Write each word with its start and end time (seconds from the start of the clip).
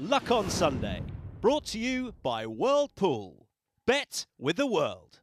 Luck 0.00 0.30
on 0.30 0.48
Sunday. 0.48 1.02
Brought 1.40 1.64
to 1.66 1.78
you 1.78 2.14
by 2.22 2.46
World 2.46 2.90
Pool. 2.94 3.48
Bet 3.84 4.26
with 4.38 4.54
the 4.54 4.64
world. 4.64 5.18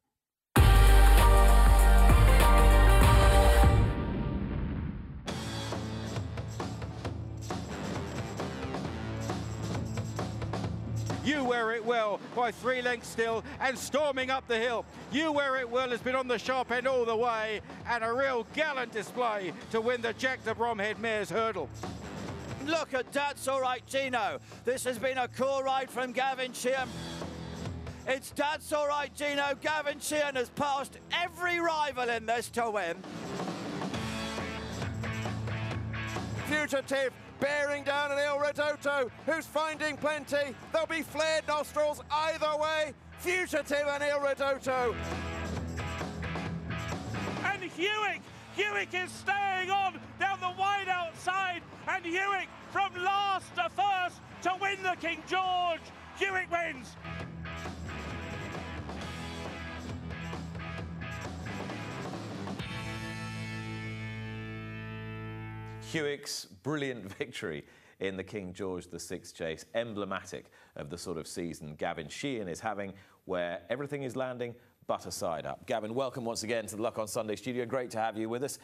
You 11.23 11.45
Wear 11.45 11.71
It 11.71 11.85
Well 11.85 12.19
by 12.35 12.51
three 12.51 12.81
lengths 12.81 13.07
still 13.07 13.45
and 13.61 13.77
storming 13.77 14.29
up 14.29 14.45
the 14.49 14.59
hill. 14.59 14.83
You 15.09 15.31
Wear 15.31 15.55
It 15.55 15.69
Well 15.69 15.89
has 15.91 16.01
been 16.01 16.15
on 16.15 16.27
the 16.27 16.37
sharp 16.37 16.71
end 16.71 16.85
all 16.85 17.05
the 17.05 17.15
way 17.15 17.61
and 17.87 18.03
a 18.03 18.11
real 18.11 18.45
gallant 18.53 18.91
display 18.91 19.53
to 19.71 19.79
win 19.79 20.01
the 20.01 20.11
Jack 20.13 20.43
de 20.43 20.53
Bromhead 20.53 20.99
Mares 20.99 21.29
Hurdle. 21.29 21.69
Look 22.65 22.95
at 22.95 23.11
Datsalrightgino. 23.11 24.39
This 24.63 24.83
has 24.85 24.97
been 24.97 25.19
a 25.19 25.27
cool 25.27 25.61
ride 25.61 25.89
from 25.89 26.11
Gavin 26.11 26.51
Sheehan. 26.51 26.89
It's 28.07 28.33
Datsalrightgino. 28.33 29.61
Gavin 29.61 29.99
Sheehan 29.99 30.35
has 30.35 30.49
passed 30.49 30.97
every 31.11 31.59
rival 31.59 32.09
in 32.09 32.25
this 32.25 32.49
to 32.49 32.71
win. 32.71 32.97
Fugitif 36.49 37.11
bearing 37.39 37.83
down 37.83 38.11
an 38.11 38.17
Il 38.17 38.37
Ridoto 38.37 39.11
who's 39.27 39.45
finding 39.45 39.95
plenty. 39.97 40.55
There'll 40.71 40.87
be 40.87 41.03
flared 41.03 41.47
nostrils 41.47 42.01
either 42.09 42.57
way. 42.57 42.93
Fugitif 43.23 43.87
and 43.87 44.03
Il 44.03 44.19
Ridoto. 44.19 44.95
And 47.43 47.61
Hewick, 47.61 48.21
Hewick 48.55 48.93
is 48.93 49.11
staying 49.11 49.69
on 49.69 49.99
down 50.17 50.39
the 50.39 50.53
wide 50.57 50.87
outside. 50.87 51.61
And 51.89 52.05
Hewick 52.05 52.47
from 52.71 52.93
last 53.03 53.53
to 53.55 53.69
first 53.69 54.21
to 54.43 54.51
win 54.61 54.81
the 54.81 54.95
King 54.95 55.21
George. 55.27 55.81
Hewick 56.17 56.49
wins. 56.49 56.95
Hewick's 65.91 66.45
brilliant 66.45 67.13
victory 67.17 67.65
in 67.99 68.15
the 68.15 68.23
King 68.23 68.53
George 68.53 68.87
VI 68.89 69.19
chase, 69.33 69.65
emblematic 69.73 70.51
of 70.77 70.89
the 70.89 70.97
sort 70.97 71.17
of 71.17 71.27
season 71.27 71.75
Gavin 71.75 72.07
Sheehan 72.07 72.47
is 72.47 72.59
having, 72.59 72.93
where 73.25 73.61
everything 73.69 74.03
is 74.03 74.15
landing 74.15 74.55
but 74.87 75.05
a 75.05 75.11
side 75.11 75.45
up. 75.45 75.65
Gavin, 75.65 75.93
welcome 75.93 76.25
once 76.25 76.43
again 76.43 76.65
to 76.67 76.75
the 76.75 76.81
Luck 76.81 76.99
on 76.99 77.07
Sunday 77.07 77.35
studio. 77.35 77.65
Great 77.65 77.89
to 77.91 77.97
have 77.97 78.17
you 78.17 78.29
with 78.29 78.43
us. 78.43 78.59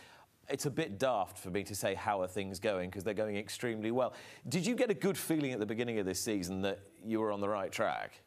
It's 0.49 0.65
a 0.65 0.71
bit 0.71 0.99
daft 0.99 1.37
for 1.37 1.49
me 1.49 1.63
to 1.63 1.75
say 1.75 1.95
how 1.95 2.21
are 2.21 2.27
things 2.27 2.59
going 2.59 2.89
because 2.89 3.03
they're 3.03 3.13
going 3.13 3.37
extremely 3.37 3.91
well. 3.91 4.13
Did 4.47 4.65
you 4.65 4.75
get 4.75 4.89
a 4.89 4.93
good 4.93 5.17
feeling 5.17 5.51
at 5.53 5.59
the 5.59 5.65
beginning 5.65 5.99
of 5.99 6.05
this 6.05 6.19
season 6.19 6.61
that 6.61 6.79
you 7.03 7.19
were 7.19 7.31
on 7.31 7.41
the 7.41 7.49
right 7.49 7.71
track? 7.71 8.21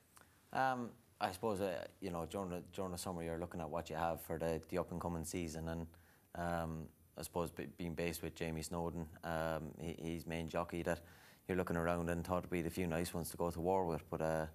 Um, 0.53 0.91
I 1.21 1.33
suppose 1.33 1.61
uh, 1.61 1.85
you 2.01 2.11
know 2.11 2.27
during 2.29 2.51
the, 2.51 2.63
during 2.73 2.93
the 2.93 2.99
summer 2.99 3.23
you're 3.23 3.39
looking 3.39 3.61
at 3.61 3.69
what 3.69 3.91
you 3.91 3.97
have 3.97 4.21
for 4.21 4.39
the, 4.39 4.61
the 4.69 4.79
up 4.79 4.91
and 4.91 5.01
coming 5.01 5.25
season, 5.25 5.69
and 5.69 5.87
um, 6.35 6.83
I 7.17 7.23
suppose 7.23 7.51
being 7.79 7.95
based 7.95 8.23
with 8.23 8.35
Jamie 8.35 8.63
Snowden, 8.63 9.07
um, 9.23 9.71
he, 9.81 9.97
he's 9.99 10.27
main 10.27 10.49
jockey 10.49 10.83
that 10.83 11.01
you're 11.49 11.57
looking 11.57 11.77
around 11.77 12.11
and 12.11 12.25
thought 12.25 12.39
it'd 12.39 12.51
be 12.51 12.63
the 12.63 12.71
few 12.71 12.87
nice 12.87 13.15
ones 13.15 13.31
to 13.31 13.37
go 13.37 13.51
to 13.51 13.61
war 13.61 13.87
with. 13.87 14.09
But 14.11 14.21
uh, 14.21 14.47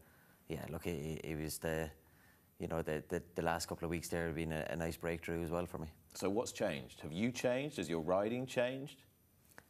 yeah, 0.47 0.65
look, 0.69 0.83
he, 0.83 1.19
he, 1.23 1.35
was 1.35 1.57
the 1.59 1.89
you 2.59 2.67
know 2.67 2.81
the, 2.81 3.01
the, 3.09 3.21
the 3.35 3.41
last 3.41 3.67
couple 3.67 3.85
of 3.85 3.89
weeks 3.89 4.09
there 4.09 4.25
have 4.27 4.35
been 4.35 4.51
a, 4.51 4.67
a 4.69 4.75
nice 4.75 4.97
breakthrough 4.97 5.41
as 5.43 5.49
well 5.49 5.65
for 5.65 5.77
me. 5.77 5.87
So 6.13 6.29
what's 6.29 6.51
changed? 6.51 7.01
Have 7.01 7.13
you 7.13 7.31
changed? 7.31 7.77
Has 7.77 7.89
your 7.89 8.01
riding 8.01 8.45
changed? 8.45 9.03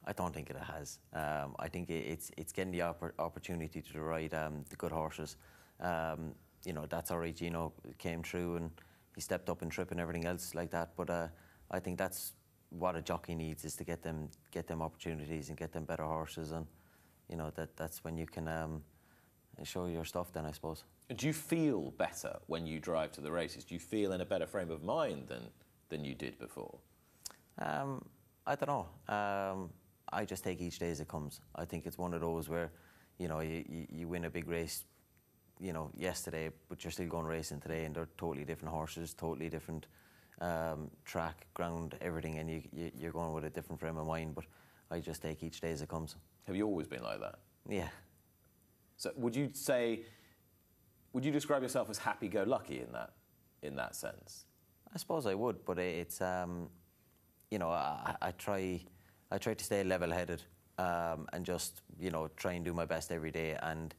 I 0.06 0.14
don't 0.14 0.34
think 0.34 0.50
it 0.50 0.56
has. 0.56 1.00
Um, 1.14 1.56
I 1.60 1.68
think 1.68 1.90
it's 1.90 2.32
it's 2.38 2.52
getting 2.52 2.72
the 2.72 2.80
oppor 2.80 3.12
opportunity 3.20 3.82
to 3.82 4.02
ride 4.02 4.34
um, 4.34 4.66
the 4.70 4.76
good 4.76 4.92
horses. 4.92 5.38
Um, 5.80 6.34
you 6.66 6.74
know, 6.74 6.84
Datsalrightgino 6.84 7.72
came 7.98 8.24
through 8.24 8.58
and 8.58 8.72
he 9.16 9.22
stepped 9.22 9.50
up 9.50 9.62
and 9.62 9.72
trip 9.72 9.92
and 9.92 10.00
everything 10.00 10.26
else 10.26 10.56
like 10.56 10.72
that. 10.72 10.92
But 10.96 11.10
uh, 11.10 11.28
I 11.72 11.80
think 11.80 11.98
that's 11.98 12.34
what 12.70 12.96
a 12.96 13.02
jockey 13.02 13.36
needs 13.36 13.66
is 13.66 13.76
to 13.76 13.84
get 13.84 14.02
them 14.02 14.30
get 14.52 14.68
them 14.68 14.82
opportunities 14.82 15.50
and 15.50 15.58
get 15.58 15.72
them 15.72 15.86
better 15.86 16.04
horses, 16.06 16.52
and 16.52 16.66
you 17.30 17.36
know 17.36 17.52
that 17.52 17.76
that's 17.76 18.04
when 18.04 18.18
you 18.18 18.26
can 18.26 18.48
um, 18.48 18.82
show 19.66 19.86
your 19.88 20.06
stuff. 20.06 20.32
Then 20.34 20.46
I 20.46 20.52
suppose. 20.52 20.84
Do 21.16 21.28
you 21.28 21.34
feel 21.34 21.92
better 21.92 22.38
when 22.48 22.68
you 22.68 22.80
drive 22.80 23.12
to 23.14 23.22
the 23.22 23.32
races? 23.32 23.64
Do 23.64 23.74
you 23.74 23.80
feel 23.80 24.12
in 24.14 24.22
a 24.22 24.26
better 24.26 24.48
frame 24.48 24.72
of 24.72 24.84
mind 24.84 25.28
than 25.28 25.44
than 25.90 26.06
you 26.06 26.16
did 26.16 26.38
before? 26.40 26.78
Um, 27.58 28.06
I 28.46 28.56
don't 28.56 28.70
know. 28.70 29.14
Um, 29.14 29.70
I 30.12 30.26
just 30.26 30.44
take 30.44 30.62
each 30.62 30.80
day 30.80 30.90
as 30.90 31.00
it 31.00 31.08
comes. 31.08 31.42
I 31.56 31.66
think 31.66 31.86
it's 31.86 31.98
one 31.98 32.14
of 32.14 32.22
those 32.22 32.50
where, 32.50 32.72
you 33.18 33.28
know, 33.28 33.42
you, 33.42 33.64
you, 33.70 33.86
you 33.90 34.08
win 34.08 34.26
a 34.26 34.30
big 34.30 34.48
race, 34.48 34.86
you 35.60 35.74
know, 35.74 35.92
yesterday, 35.96 36.50
but 36.68 36.84
you're 36.84 36.92
still 36.92 37.08
going 37.08 37.26
racing 37.26 37.60
today, 37.60 37.86
and 37.86 37.96
they're 37.96 38.10
totally 38.18 38.46
different 38.46 38.74
horses, 38.74 39.14
totally 39.14 39.50
different 39.50 39.88
um, 40.42 40.90
track, 41.06 41.46
ground, 41.54 41.96
everything, 42.02 42.40
and 42.40 42.50
you, 42.50 42.62
you, 42.72 42.92
you're 42.98 43.12
going 43.12 43.34
with 43.34 43.46
a 43.46 43.50
different 43.50 43.80
frame 43.80 43.98
of 43.98 44.08
mind. 44.08 44.36
But 44.36 44.46
I 44.90 45.00
just 45.00 45.22
take 45.22 45.44
each 45.44 45.62
day 45.62 45.72
as 45.72 45.82
it 45.82 45.90
comes. 45.90 46.16
Have 46.48 46.56
you 46.56 46.66
always 46.66 46.88
been 46.88 47.04
like 47.04 47.20
that? 47.20 47.40
Yeah. 47.68 47.90
So 49.00 49.12
would 49.16 49.34
you 49.34 49.50
say, 49.54 50.02
would 51.14 51.24
you 51.24 51.32
describe 51.32 51.64
yourself 51.64 51.90
as 51.90 51.98
happy-go-lucky 51.98 52.82
in 52.82 52.92
that, 52.92 53.12
in 53.64 53.78
that 53.78 53.96
sense? 53.96 54.46
I 54.94 54.98
suppose 54.98 55.26
I 55.26 55.36
would, 55.36 55.64
but 55.64 55.80
it's, 55.80 56.20
um, 56.22 56.70
you 57.50 57.60
know, 57.60 57.70
I, 57.70 58.14
I, 58.22 58.32
try, 58.32 58.82
I 59.32 59.38
try 59.38 59.54
to 59.54 59.64
stay 59.64 59.86
level-headed 59.86 60.44
um, 60.78 61.28
and 61.32 61.46
just, 61.46 61.82
you 61.98 62.12
know, 62.12 62.30
try 62.36 62.54
and 62.54 62.66
do 62.66 62.74
my 62.74 62.84
best 62.84 63.10
every 63.10 63.32
day. 63.32 63.58
And 63.62 63.96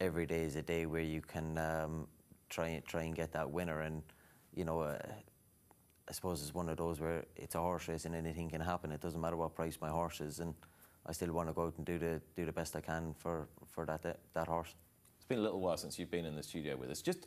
every 0.00 0.26
day 0.26 0.42
is 0.42 0.56
a 0.56 0.62
day 0.62 0.84
where 0.84 1.00
you 1.00 1.22
can 1.22 1.56
um, 1.56 2.06
try, 2.50 2.82
try 2.86 3.04
and 3.04 3.16
get 3.16 3.32
that 3.32 3.50
winner. 3.50 3.80
And, 3.80 4.02
you 4.54 4.66
know, 4.66 4.80
uh, 4.80 4.98
I 6.10 6.12
suppose 6.12 6.42
it's 6.42 6.52
one 6.52 6.68
of 6.68 6.76
those 6.76 7.00
where 7.00 7.24
it's 7.36 7.54
a 7.54 7.58
horse 7.58 7.88
race 7.88 8.04
and 8.04 8.14
anything 8.14 8.50
can 8.50 8.60
happen. 8.60 8.92
It 8.92 9.00
doesn't 9.00 9.20
matter 9.20 9.36
what 9.36 9.54
price 9.54 9.78
my 9.80 9.88
horse 9.88 10.20
is, 10.20 10.40
and 10.40 10.54
I 11.06 11.12
still 11.12 11.32
want 11.32 11.48
to 11.48 11.52
go 11.52 11.66
out 11.66 11.76
and 11.76 11.86
do 11.86 11.98
the 11.98 12.20
do 12.36 12.44
the 12.44 12.52
best 12.52 12.76
I 12.76 12.80
can 12.80 13.14
for 13.14 13.48
for 13.66 13.86
that 13.86 14.02
that 14.34 14.48
horse. 14.48 14.74
It's 15.16 15.26
been 15.26 15.38
a 15.38 15.42
little 15.42 15.60
while 15.60 15.76
since 15.76 15.98
you've 15.98 16.10
been 16.10 16.24
in 16.24 16.36
the 16.36 16.42
studio 16.42 16.76
with 16.76 16.90
us. 16.90 17.02
Just 17.02 17.26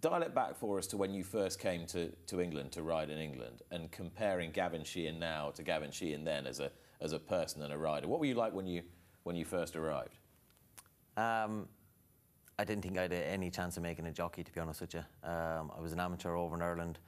dial 0.00 0.22
it 0.22 0.34
back 0.34 0.56
for 0.56 0.78
us 0.78 0.86
to 0.88 0.96
when 0.96 1.12
you 1.12 1.22
first 1.22 1.58
came 1.60 1.86
to, 1.86 2.10
to 2.26 2.40
England 2.40 2.72
to 2.72 2.82
ride 2.82 3.10
in 3.10 3.18
England 3.18 3.62
and 3.70 3.90
comparing 3.90 4.50
Gavin 4.50 4.84
Sheehan 4.84 5.18
now 5.18 5.50
to 5.50 5.62
Gavin 5.62 5.90
Sheehan 5.90 6.24
then 6.24 6.46
as 6.46 6.60
a 6.60 6.70
as 7.00 7.12
a 7.12 7.18
person 7.18 7.62
and 7.62 7.72
a 7.72 7.78
rider. 7.78 8.08
What 8.08 8.20
were 8.20 8.26
you 8.26 8.34
like 8.34 8.54
when 8.54 8.66
you 8.66 8.82
when 9.24 9.36
you 9.36 9.44
first 9.44 9.76
arrived? 9.76 10.18
Um, 11.16 11.68
I 12.58 12.64
didn't 12.64 12.82
think 12.82 12.98
I 12.98 13.02
had 13.02 13.12
any 13.12 13.50
chance 13.50 13.76
of 13.76 13.82
making 13.82 14.06
a 14.06 14.12
jockey, 14.12 14.44
to 14.44 14.52
be 14.52 14.60
honest 14.60 14.80
with 14.80 14.94
you. 14.94 15.04
Um, 15.24 15.70
I 15.76 15.80
was 15.80 15.92
an 15.92 16.00
amateur 16.00 16.34
over 16.36 16.54
in 16.54 16.62
Ireland. 16.62 16.98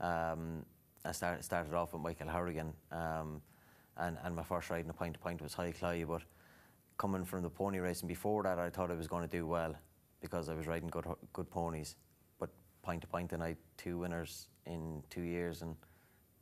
Um, 0.00 0.64
I 1.04 1.12
start, 1.12 1.44
started 1.44 1.74
off 1.74 1.92
with 1.92 2.02
Michael 2.02 2.28
Hourigan, 2.28 2.72
um, 2.90 3.42
and, 3.96 4.18
and 4.24 4.34
my 4.34 4.42
first 4.42 4.70
ride 4.70 4.84
in 4.84 4.90
a 4.90 4.94
point 4.94 5.14
to 5.14 5.20
point 5.20 5.42
was 5.42 5.54
High 5.54 5.72
Cly. 5.72 6.04
But 6.04 6.22
coming 6.98 7.24
from 7.24 7.42
the 7.42 7.50
pony 7.50 7.78
racing 7.78 8.08
before 8.08 8.42
that, 8.44 8.58
I 8.58 8.70
thought 8.70 8.90
I 8.90 8.94
was 8.94 9.08
going 9.08 9.22
to 9.22 9.36
do 9.36 9.46
well 9.46 9.74
because 10.20 10.48
I 10.48 10.54
was 10.54 10.66
riding 10.66 10.88
good 10.88 11.06
good 11.32 11.50
ponies. 11.50 11.96
But 12.38 12.50
point 12.82 13.02
to 13.02 13.06
point, 13.06 13.32
and 13.32 13.42
I 13.42 13.48
had 13.48 13.56
two 13.76 13.98
winners 13.98 14.48
in 14.66 15.02
two 15.10 15.22
years, 15.22 15.62
and 15.62 15.76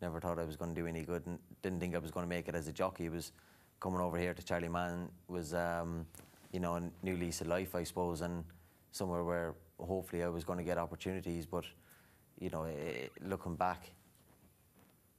never 0.01 0.21
thought 0.21 0.39
I 0.39 0.45
was 0.45 0.57
going 0.57 0.75
to 0.75 0.81
do 0.81 0.87
any 0.87 1.03
good, 1.03 1.27
and 1.27 1.39
didn't 1.63 1.81
think 1.81 1.95
I 1.95 1.99
was 1.99 2.11
going 2.11 2.25
to 2.25 2.29
make 2.29 2.49
it 2.49 2.55
as 2.55 2.69
a 2.69 2.73
jockey. 2.73 3.07
It 3.07 3.13
was 3.13 3.33
coming 3.81 4.01
over 4.01 4.19
here 4.19 4.35
to 4.35 4.43
Charlie 4.43 4.69
Mann 4.69 5.09
was, 5.29 5.55
um, 5.55 6.07
you 6.53 6.61
know, 6.61 6.75
a 6.75 6.83
new 7.03 7.17
lease 7.17 7.41
of 7.41 7.47
life, 7.47 7.75
I 7.75 7.83
suppose, 7.83 8.21
and 8.21 8.45
somewhere 8.93 9.25
where 9.25 9.55
hopefully 9.79 10.23
I 10.23 10.29
was 10.29 10.45
going 10.45 10.59
to 10.59 10.65
get 10.65 10.79
opportunities, 10.79 11.47
but 11.47 11.65
you 12.39 12.51
know, 12.51 12.65
eh, 12.65 13.09
looking 13.23 13.55
back, 13.55 13.91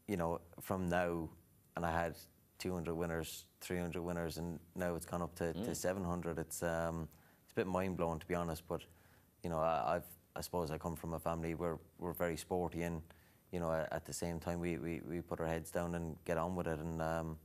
you 0.07 0.17
know, 0.17 0.41
from 0.59 0.89
now, 0.89 1.29
and 1.75 1.85
I 1.85 1.91
had 1.91 2.15
200 2.59 2.93
winners, 2.93 3.45
300 3.61 4.01
winners, 4.01 4.37
and 4.37 4.59
now 4.75 4.95
it's 4.95 5.05
gone 5.05 5.21
up 5.21 5.35
to, 5.35 5.45
mm. 5.45 5.65
to 5.65 5.75
700. 5.75 6.37
It's 6.37 6.63
um, 6.63 7.07
it's 7.43 7.53
a 7.53 7.55
bit 7.55 7.67
mind 7.67 7.97
blowing 7.97 8.19
to 8.19 8.25
be 8.25 8.35
honest, 8.35 8.63
but 8.67 8.81
you 9.43 9.49
know, 9.49 9.59
I, 9.59 9.93
have 9.93 10.05
I 10.35 10.41
suppose 10.41 10.71
I 10.71 10.77
come 10.77 10.95
from 10.95 11.13
a 11.13 11.19
family 11.19 11.55
where 11.55 11.79
we're 11.99 12.13
very 12.13 12.37
sporty, 12.37 12.83
and 12.83 13.01
you 13.51 13.59
know, 13.59 13.71
at 13.91 14.05
the 14.05 14.13
same 14.13 14.39
time 14.39 14.59
we, 14.59 14.77
we, 14.77 15.01
we 15.07 15.21
put 15.21 15.39
our 15.39 15.47
heads 15.47 15.71
down 15.71 15.95
and 15.95 16.15
get 16.25 16.37
on 16.37 16.55
with 16.55 16.67
it, 16.67 16.79
and 16.79 17.01
um, 17.01 17.37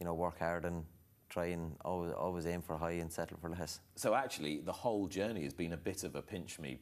you 0.00 0.04
know, 0.04 0.14
work 0.14 0.38
hard 0.38 0.64
and 0.64 0.84
try 1.28 1.46
and 1.46 1.76
always, 1.84 2.12
always 2.12 2.46
aim 2.46 2.62
for 2.62 2.76
high 2.76 2.92
and 2.92 3.10
settle 3.10 3.36
for 3.40 3.50
less. 3.50 3.80
So 3.94 4.14
actually, 4.14 4.60
the 4.60 4.72
whole 4.72 5.06
journey 5.06 5.42
has 5.44 5.54
been 5.54 5.72
a 5.72 5.76
bit 5.76 6.04
of 6.04 6.14
a 6.14 6.22
pinch 6.22 6.58
me 6.58 6.78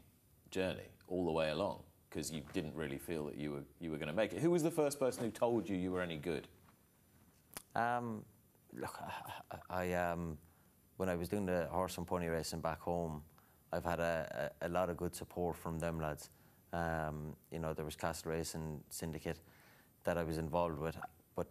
journey 0.50 0.88
all 1.08 1.24
the 1.24 1.32
way 1.32 1.50
along 1.50 1.82
because 2.08 2.30
you 2.30 2.42
didn't 2.52 2.74
really 2.74 2.98
feel 2.98 3.26
that 3.26 3.36
you 3.36 3.52
were 3.52 3.64
you 3.80 3.90
were 3.90 3.96
going 3.96 4.08
to 4.08 4.14
make 4.14 4.32
it. 4.32 4.40
Who 4.40 4.50
was 4.50 4.62
the 4.62 4.70
first 4.70 4.98
person 4.98 5.24
who 5.24 5.30
told 5.30 5.68
you 5.68 5.76
you 5.76 5.90
were 5.90 6.00
any 6.00 6.16
good? 6.16 6.48
Um, 7.74 8.24
look, 8.72 8.98
I, 9.70 9.82
I 9.82 9.92
um, 9.94 10.38
when 10.96 11.08
I 11.08 11.16
was 11.16 11.28
doing 11.28 11.46
the 11.46 11.66
horse 11.70 11.98
and 11.98 12.06
pony 12.06 12.26
racing 12.26 12.60
back 12.60 12.80
home, 12.80 13.22
I've 13.72 13.84
had 13.84 14.00
a, 14.00 14.52
a, 14.60 14.66
a 14.66 14.68
lot 14.68 14.90
of 14.90 14.96
good 14.96 15.14
support 15.14 15.56
from 15.56 15.78
them 15.78 16.00
lads. 16.00 16.30
Um, 16.72 17.36
you 17.50 17.58
know, 17.58 17.72
there 17.72 17.84
was 17.84 17.96
Castle 17.96 18.32
Racing 18.32 18.80
Syndicate 18.90 19.38
that 20.04 20.18
I 20.18 20.24
was 20.24 20.38
involved 20.38 20.78
with, 20.78 20.96
but 21.36 21.46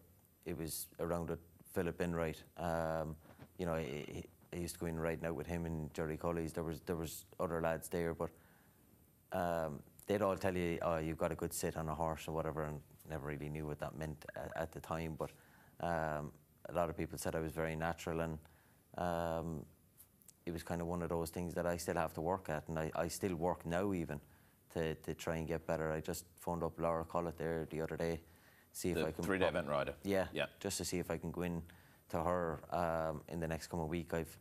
it 0.46 0.58
was 0.58 0.88
around 1.00 1.32
it 1.32 1.40
Philip 1.74 2.02
Enright. 2.02 2.44
Um, 2.58 3.16
you 3.58 3.66
know, 3.66 3.76
he, 3.76 4.26
I 4.54 4.58
used 4.58 4.76
to 4.76 4.80
go 4.80 4.86
in 4.86 5.00
riding 5.00 5.26
out 5.26 5.36
with 5.36 5.48
him 5.48 5.66
and 5.66 5.94
Jerry 5.94 6.18
Cully's. 6.18 6.54
There 6.54 6.64
was 6.64 6.82
there 6.82 6.96
was 6.96 7.26
other 7.40 7.62
lads 7.62 7.90
there, 7.90 8.14
but 8.14 8.30
um, 9.32 9.80
they'd 10.08 10.22
all 10.22 10.38
tell 10.38 10.56
you, 10.56 10.78
"Oh, 10.82 10.98
you've 10.98 11.18
got 11.18 11.32
a 11.32 11.36
good 11.36 11.54
sit 11.54 11.76
on 11.76 11.90
a 11.90 11.96
horse 11.96 12.28
or 12.28 12.34
whatever," 12.34 12.64
and 12.64 12.80
never 13.10 13.28
really 13.28 13.50
knew 13.50 13.66
what 13.66 13.80
that 13.80 13.98
meant 13.98 14.26
at, 14.36 14.52
at 14.56 14.72
the 14.72 14.80
time. 14.80 15.16
But 15.18 15.32
um, 15.84 16.32
a 16.70 16.74
lot 16.74 16.90
of 16.90 16.98
people 16.98 17.18
said 17.18 17.36
I 17.36 17.40
was 17.40 17.52
very 17.52 17.76
natural, 17.76 18.22
and 18.22 18.38
um, 18.98 19.66
it 20.46 20.52
was 20.52 20.64
kind 20.64 20.82
of 20.82 20.88
one 20.88 21.02
of 21.04 21.10
those 21.10 21.30
things 21.30 21.54
that 21.56 21.66
I 21.66 21.78
still 21.78 21.96
have 21.96 22.14
to 22.14 22.22
work 22.22 22.50
at, 22.50 22.68
and 22.70 22.78
I, 22.80 22.92
I 22.96 23.08
still 23.10 23.36
work 23.36 23.66
now 23.66 23.94
even 23.94 24.20
to, 24.74 24.96
to 24.96 25.14
try 25.14 25.36
and 25.38 25.48
get 25.48 25.66
better. 25.68 25.92
I 25.92 26.00
just 26.00 26.26
phoned 26.40 26.64
up 26.64 26.80
Laura 26.80 27.04
Collett 27.04 27.38
there 27.38 27.68
the 27.70 27.82
other 27.82 27.98
day, 27.98 28.20
see 28.72 28.90
if 28.92 28.96
The 28.98 29.08
I 29.08 29.12
can 29.12 29.24
three-day 29.24 29.48
event 29.48 29.68
rider. 29.68 29.94
Yeah, 30.04 30.28
Yeah. 30.34 30.46
just 30.60 30.78
to 30.78 30.86
see 30.86 31.00
if 31.00 31.12
I 31.12 31.18
can 31.18 31.32
go 31.32 31.42
in 31.44 31.62
to 32.10 32.22
her 32.22 32.60
um, 32.72 33.22
in 33.30 33.40
the 33.40 33.48
next 33.48 33.68
coming 33.68 33.88
week. 33.88 34.14
I've 34.14 34.36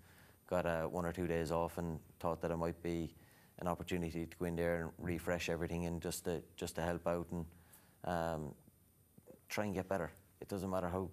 got 0.48 0.66
uh, 0.66 0.82
one 0.84 1.04
or 1.06 1.12
two 1.12 1.26
days 1.26 1.50
off 1.50 1.78
and 1.78 1.98
thought 2.20 2.40
that 2.42 2.50
it 2.50 2.56
might 2.56 2.80
be 2.82 3.14
an 3.58 3.68
opportunity 3.68 4.26
to 4.26 4.36
go 4.38 4.44
in 4.46 4.56
there 4.56 4.82
and 4.82 4.90
refresh 4.98 5.48
everything 5.48 5.86
and 5.86 6.00
just 6.02 6.24
to 6.24 6.42
just 6.56 6.74
to 6.76 6.82
help 6.82 7.06
out 7.06 7.26
and 7.30 7.44
um, 8.04 8.54
try 9.48 9.64
and 9.64 9.74
get 9.74 9.88
better. 9.88 10.10
It 10.40 10.48
doesn't 10.48 10.68
matter 10.68 10.88
how 10.88 11.08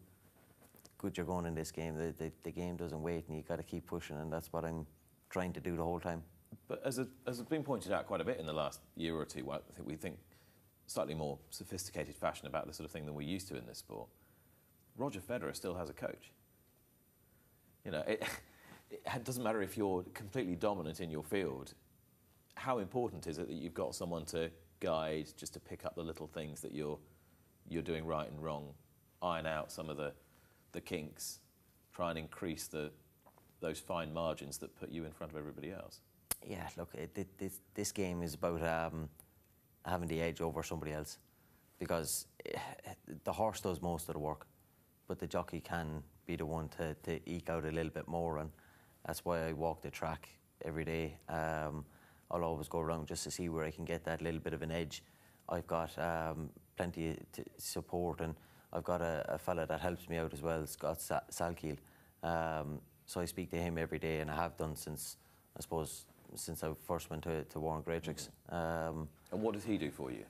good 0.99 1.17
you're 1.17 1.25
going 1.25 1.47
in 1.47 1.55
this 1.55 1.71
game. 1.71 1.95
The, 1.95 2.13
the, 2.17 2.31
the 2.43 2.51
game 2.51 2.75
doesn't 2.75 3.01
wait, 3.01 3.27
and 3.27 3.35
you 3.35 3.41
got 3.41 3.55
to 3.55 3.63
keep 3.63 3.87
pushing, 3.87 4.17
and 4.17 4.31
that's 4.31 4.53
what 4.53 4.63
I'm 4.63 4.85
trying 5.31 5.53
to 5.53 5.59
do 5.59 5.75
the 5.75 5.83
whole 5.83 5.99
time. 5.99 6.21
But 6.67 6.81
as, 6.85 6.99
as 6.99 7.07
has 7.25 7.41
been 7.41 7.63
pointed 7.63 7.91
out 7.91 8.05
quite 8.05 8.21
a 8.21 8.23
bit 8.23 8.39
in 8.39 8.45
the 8.45 8.53
last 8.53 8.81
year 8.95 9.15
or 9.15 9.25
two, 9.25 9.49
I 9.51 9.57
think 9.75 9.87
we 9.87 9.95
think 9.95 10.17
slightly 10.85 11.13
more 11.13 11.39
sophisticated 11.49 12.15
fashion 12.15 12.47
about 12.47 12.67
this 12.67 12.77
sort 12.77 12.85
of 12.85 12.91
thing 12.91 13.05
than 13.05 13.15
we 13.15 13.25
used 13.25 13.47
to 13.47 13.57
in 13.57 13.65
this 13.65 13.79
sport. 13.79 14.07
Roger 14.97 15.19
Federer 15.19 15.55
still 15.55 15.75
has 15.75 15.89
a 15.89 15.93
coach. 15.93 16.31
You 17.85 17.91
know, 17.91 18.03
it, 18.07 18.23
it 18.91 19.23
doesn't 19.23 19.43
matter 19.43 19.61
if 19.61 19.77
you're 19.77 20.03
completely 20.13 20.55
dominant 20.55 20.99
in 20.99 21.09
your 21.09 21.23
field. 21.23 21.73
How 22.55 22.79
important 22.79 23.27
is 23.27 23.37
it 23.37 23.47
that 23.47 23.55
you've 23.55 23.73
got 23.73 23.95
someone 23.95 24.25
to 24.25 24.51
guide, 24.79 25.27
just 25.37 25.53
to 25.53 25.59
pick 25.59 25.85
up 25.85 25.95
the 25.95 26.03
little 26.03 26.27
things 26.27 26.61
that 26.61 26.73
you're 26.73 26.99
you're 27.67 27.83
doing 27.83 28.03
right 28.05 28.29
and 28.29 28.43
wrong, 28.43 28.73
iron 29.21 29.45
out 29.45 29.71
some 29.71 29.89
of 29.89 29.97
the 29.97 30.11
the 30.71 30.81
kinks, 30.81 31.39
try 31.93 32.09
and 32.09 32.19
increase 32.19 32.67
the 32.67 32.91
those 33.61 33.79
fine 33.79 34.13
margins 34.13 34.57
that 34.59 34.73
put 34.79 34.89
you 34.89 35.03
in 35.05 35.11
front 35.11 35.31
of 35.33 35.37
everybody 35.37 35.71
else. 35.71 35.99
Yeah, 36.45 36.67
look, 36.77 36.89
it, 36.93 37.37
this 37.37 37.59
this 37.73 37.91
game 37.91 38.21
is 38.21 38.33
about 38.35 38.63
um, 38.63 39.09
having 39.85 40.07
the 40.07 40.21
edge 40.21 40.41
over 40.41 40.63
somebody 40.63 40.93
else, 40.93 41.17
because 41.77 42.27
eh, 42.45 42.57
the 43.23 43.33
horse 43.33 43.61
does 43.61 43.81
most 43.81 44.07
of 44.07 44.13
the 44.13 44.19
work, 44.19 44.47
but 45.07 45.19
the 45.19 45.27
jockey 45.27 45.59
can 45.59 46.03
be 46.25 46.35
the 46.35 46.45
one 46.45 46.69
to, 46.69 46.95
to 47.03 47.19
eke 47.29 47.49
out 47.49 47.65
a 47.65 47.71
little 47.71 47.91
bit 47.91 48.07
more, 48.07 48.37
and 48.37 48.51
that's 49.05 49.25
why 49.25 49.47
I 49.47 49.53
walk 49.53 49.81
the 49.81 49.89
track 49.89 50.29
every 50.63 50.85
day. 50.85 51.17
Um, 51.27 51.85
I'll 52.31 52.43
always 52.43 52.67
go 52.67 52.79
around 52.79 53.07
just 53.07 53.23
to 53.23 53.31
see 53.31 53.49
where 53.49 53.65
I 53.65 53.71
can 53.71 53.85
get 53.85 54.03
that 54.05 54.21
little 54.21 54.39
bit 54.39 54.53
of 54.53 54.61
an 54.61 54.71
edge. 54.71 55.03
I've 55.49 55.65
got 55.65 55.97
um, 55.97 56.49
plenty 56.77 57.09
of 57.09 57.17
support, 57.57 58.21
and 58.21 58.35
I've 58.71 58.83
got 58.83 59.01
a, 59.01 59.25
a 59.27 59.37
fella 59.37 59.65
that 59.65 59.79
helps 59.79 60.07
me 60.09 60.17
out 60.17 60.33
as 60.33 60.41
well, 60.41 60.65
Scott 60.67 61.01
Sa- 61.01 61.21
Salkeld. 61.31 61.77
Um, 62.23 62.79
so 63.05 63.19
I 63.21 63.25
speak 63.25 63.49
to 63.51 63.57
him 63.57 63.77
every 63.77 63.99
day, 63.99 64.19
and 64.19 64.29
I 64.29 64.35
have 64.35 64.57
done 64.57 64.75
since 64.75 65.17
I 65.57 65.61
suppose 65.61 66.05
since 66.35 66.63
I 66.63 66.71
first 66.85 67.09
went 67.09 67.23
to, 67.23 67.43
to 67.43 67.59
Warren 67.59 67.81
Greatrex. 67.81 68.29
Um, 68.49 69.07
And 69.31 69.41
what 69.41 69.53
does 69.55 69.63
he 69.63 69.77
do 69.77 69.89
for 69.91 70.11
you? 70.11 70.25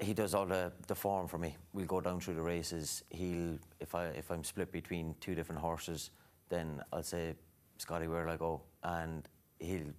he 0.00 0.12
does 0.12 0.34
all 0.34 0.44
the, 0.44 0.72
the 0.88 0.94
form 0.94 1.28
for 1.28 1.38
me. 1.38 1.56
We'll 1.72 1.86
go 1.86 2.00
down 2.00 2.20
through 2.20 2.34
the 2.34 2.42
races. 2.42 3.04
He'll 3.10 3.58
if 3.80 3.94
I 3.94 4.06
if 4.06 4.30
I'm 4.30 4.44
split 4.44 4.70
between 4.72 5.14
two 5.20 5.34
different 5.34 5.60
horses, 5.60 6.10
then 6.48 6.82
I'll 6.92 7.02
say, 7.04 7.34
Scotty, 7.78 8.06
where 8.08 8.24
will 8.24 8.32
I 8.32 8.36
go? 8.36 8.60
And 8.82 9.26
he'll 9.60 9.92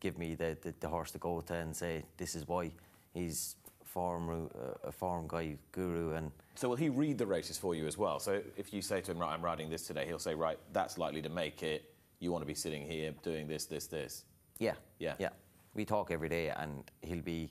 give 0.00 0.16
me 0.16 0.34
the, 0.36 0.56
the, 0.62 0.72
the 0.80 0.88
horse 0.88 1.10
to 1.12 1.18
go 1.18 1.40
to 1.40 1.54
and 1.54 1.74
say, 1.76 2.04
this 2.16 2.34
is 2.34 2.46
why. 2.46 2.70
He's 3.14 3.56
form 3.96 4.28
uh, 4.28 4.88
a 4.90 4.92
form 4.92 5.24
guy 5.26 5.56
guru 5.72 6.12
and 6.16 6.30
So 6.54 6.68
will 6.68 6.76
he 6.76 6.90
read 6.90 7.16
the 7.16 7.24
races 7.36 7.56
for 7.56 7.74
you 7.74 7.86
as 7.86 7.96
well? 7.96 8.18
So 8.20 8.42
if 8.62 8.66
you 8.74 8.82
say 8.82 9.00
to 9.00 9.10
him, 9.10 9.18
right, 9.18 9.32
I'm 9.32 9.42
riding 9.42 9.70
this 9.70 9.86
today, 9.86 10.04
he'll 10.06 10.26
say, 10.28 10.34
right, 10.34 10.58
that's 10.74 10.98
likely 10.98 11.22
to 11.22 11.30
make 11.30 11.62
it. 11.62 11.80
You 12.20 12.30
want 12.30 12.42
to 12.42 12.46
be 12.46 12.54
sitting 12.54 12.84
here 12.86 13.14
doing 13.22 13.48
this, 13.48 13.64
this, 13.64 13.86
this. 13.86 14.24
Yeah. 14.58 14.74
Yeah. 14.98 15.14
Yeah. 15.18 15.30
We 15.72 15.86
talk 15.86 16.10
every 16.10 16.28
day, 16.28 16.50
and 16.50 16.84
he'll 17.00 17.28
be 17.36 17.50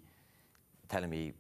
telling 0.88 1.10
me 1.10 1.34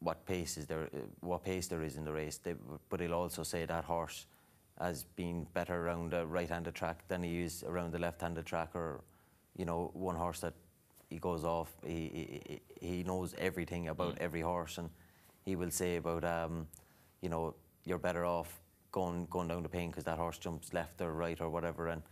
what 0.00 0.26
pace 0.26 0.58
is 0.60 0.66
there, 0.66 0.84
uh, 0.84 0.98
what 1.20 1.42
pace 1.42 1.66
there 1.68 1.82
is 1.82 1.96
in 1.96 2.04
the 2.04 2.12
race. 2.12 2.36
They, 2.36 2.54
but 2.90 3.00
he'll 3.00 3.14
also 3.14 3.42
say 3.42 3.64
that 3.64 3.84
horse 3.84 4.26
has 4.78 5.04
been 5.22 5.46
better 5.54 5.76
around 5.82 6.10
the 6.12 6.26
right-handed 6.26 6.74
track 6.74 6.98
than 7.08 7.22
he 7.22 7.40
is 7.40 7.64
around 7.64 7.92
the 7.92 7.98
left-handed 7.98 8.44
track, 8.44 8.70
or 8.74 9.00
you 9.56 9.64
know, 9.64 9.90
one 9.94 10.16
horse 10.16 10.40
that 10.40 10.54
he 11.08 11.18
goes 11.18 11.44
off. 11.44 11.72
He 11.84 12.60
he, 12.80 12.88
he 12.88 13.02
knows 13.04 13.34
everything 13.38 13.88
about 13.88 14.18
every 14.18 14.40
horse, 14.40 14.78
and 14.78 14.90
he 15.44 15.56
will 15.56 15.70
say 15.70 15.96
about 15.96 16.24
um, 16.24 16.66
you 17.22 17.28
know, 17.28 17.54
you're 17.84 17.98
better 17.98 18.24
off 18.24 18.60
going 18.92 19.26
going 19.30 19.48
down 19.48 19.62
the 19.62 19.68
pane 19.68 19.90
because 19.90 20.04
that 20.04 20.18
horse 20.18 20.38
jumps 20.38 20.72
left 20.72 21.00
or 21.00 21.12
right 21.12 21.40
or 21.40 21.48
whatever, 21.48 21.88
and 21.88 22.02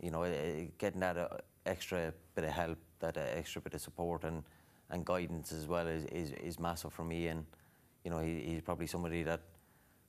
you 0.00 0.10
know, 0.10 0.22
eh, 0.22 0.66
getting 0.78 1.00
that 1.00 1.16
uh, 1.16 1.28
extra 1.66 2.12
bit 2.34 2.44
of 2.44 2.50
help, 2.50 2.78
that 3.00 3.16
uh, 3.16 3.20
extra 3.34 3.60
bit 3.60 3.74
of 3.74 3.80
support 3.80 4.24
and, 4.24 4.42
and 4.90 5.04
guidance 5.04 5.52
as 5.52 5.66
well 5.66 5.86
is, 5.86 6.04
is, 6.06 6.32
is 6.32 6.58
massive 6.58 6.92
for 6.92 7.04
me. 7.04 7.28
And 7.28 7.46
you 8.04 8.10
know, 8.10 8.20
he, 8.20 8.40
he's 8.40 8.60
probably 8.60 8.86
somebody 8.86 9.22
that 9.22 9.40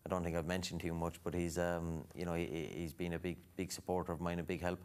I 0.06 0.10
don't 0.10 0.24
think 0.24 0.36
I've 0.36 0.48
mentioned 0.48 0.82
too 0.82 0.94
much, 0.94 1.16
but 1.24 1.34
he's 1.34 1.58
um, 1.58 2.04
you 2.14 2.26
know 2.26 2.34
he, 2.34 2.70
he's 2.74 2.94
been 2.94 3.14
a 3.14 3.20
big 3.20 3.38
big 3.56 3.72
supporter 3.72 4.12
of 4.12 4.22
mine, 4.22 4.40
a 4.40 4.44
big 4.44 4.62
help. 4.62 4.80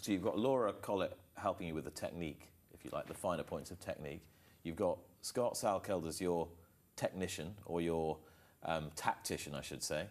So 0.00 0.12
you've 0.12 0.24
got 0.24 0.38
Laura 0.38 0.72
Collett 0.72 1.16
helping 1.36 1.68
you 1.68 1.74
with 1.74 1.84
the 1.84 1.90
technique, 1.90 2.48
you 2.84 2.90
like, 2.92 3.06
the 3.06 3.14
finer 3.14 3.42
points 3.42 3.70
of 3.70 3.80
technique. 3.80 4.22
You've 4.62 4.76
got 4.76 4.98
Scott 5.22 5.54
Salkeld 5.54 6.06
as 6.06 6.20
your 6.20 6.48
technician 6.96 7.54
or 7.66 7.80
your 7.80 8.18
um, 8.64 8.90
tactician, 8.94 9.54
I 9.54 9.60
should 9.60 9.82
say. 9.82 10.06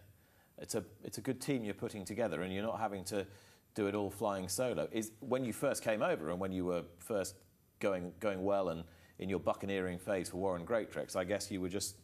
It's 0.58 0.76
a 0.76 0.84
it's 1.04 1.18
a 1.18 1.22
good 1.22 1.42
team 1.42 1.64
you're 1.64 1.74
putting 1.74 2.06
together, 2.06 2.44
and 2.44 2.54
you're 2.54 2.64
not 2.64 2.80
having 2.80 3.04
to 3.06 3.26
do 3.74 3.88
it 3.88 3.96
all 3.96 4.10
flying 4.10 4.48
solo. 4.48 4.88
Is 4.92 5.12
when 5.20 5.44
you 5.44 5.54
first 5.54 5.84
came 5.84 6.02
over 6.04 6.30
and 6.30 6.40
when 6.40 6.52
you 6.52 6.66
were 6.66 6.84
first 7.00 7.36
going 7.80 8.12
going 8.20 8.44
well 8.44 8.70
and 8.70 8.84
in 9.20 9.30
your 9.30 9.40
buccaneering 9.40 9.98
phase 9.98 10.30
for 10.30 10.38
Warren 10.38 10.66
Greatrex, 10.66 11.16
I 11.16 11.24
guess 11.24 11.50
you 11.50 11.60
were 11.60 11.70
just 11.70 11.98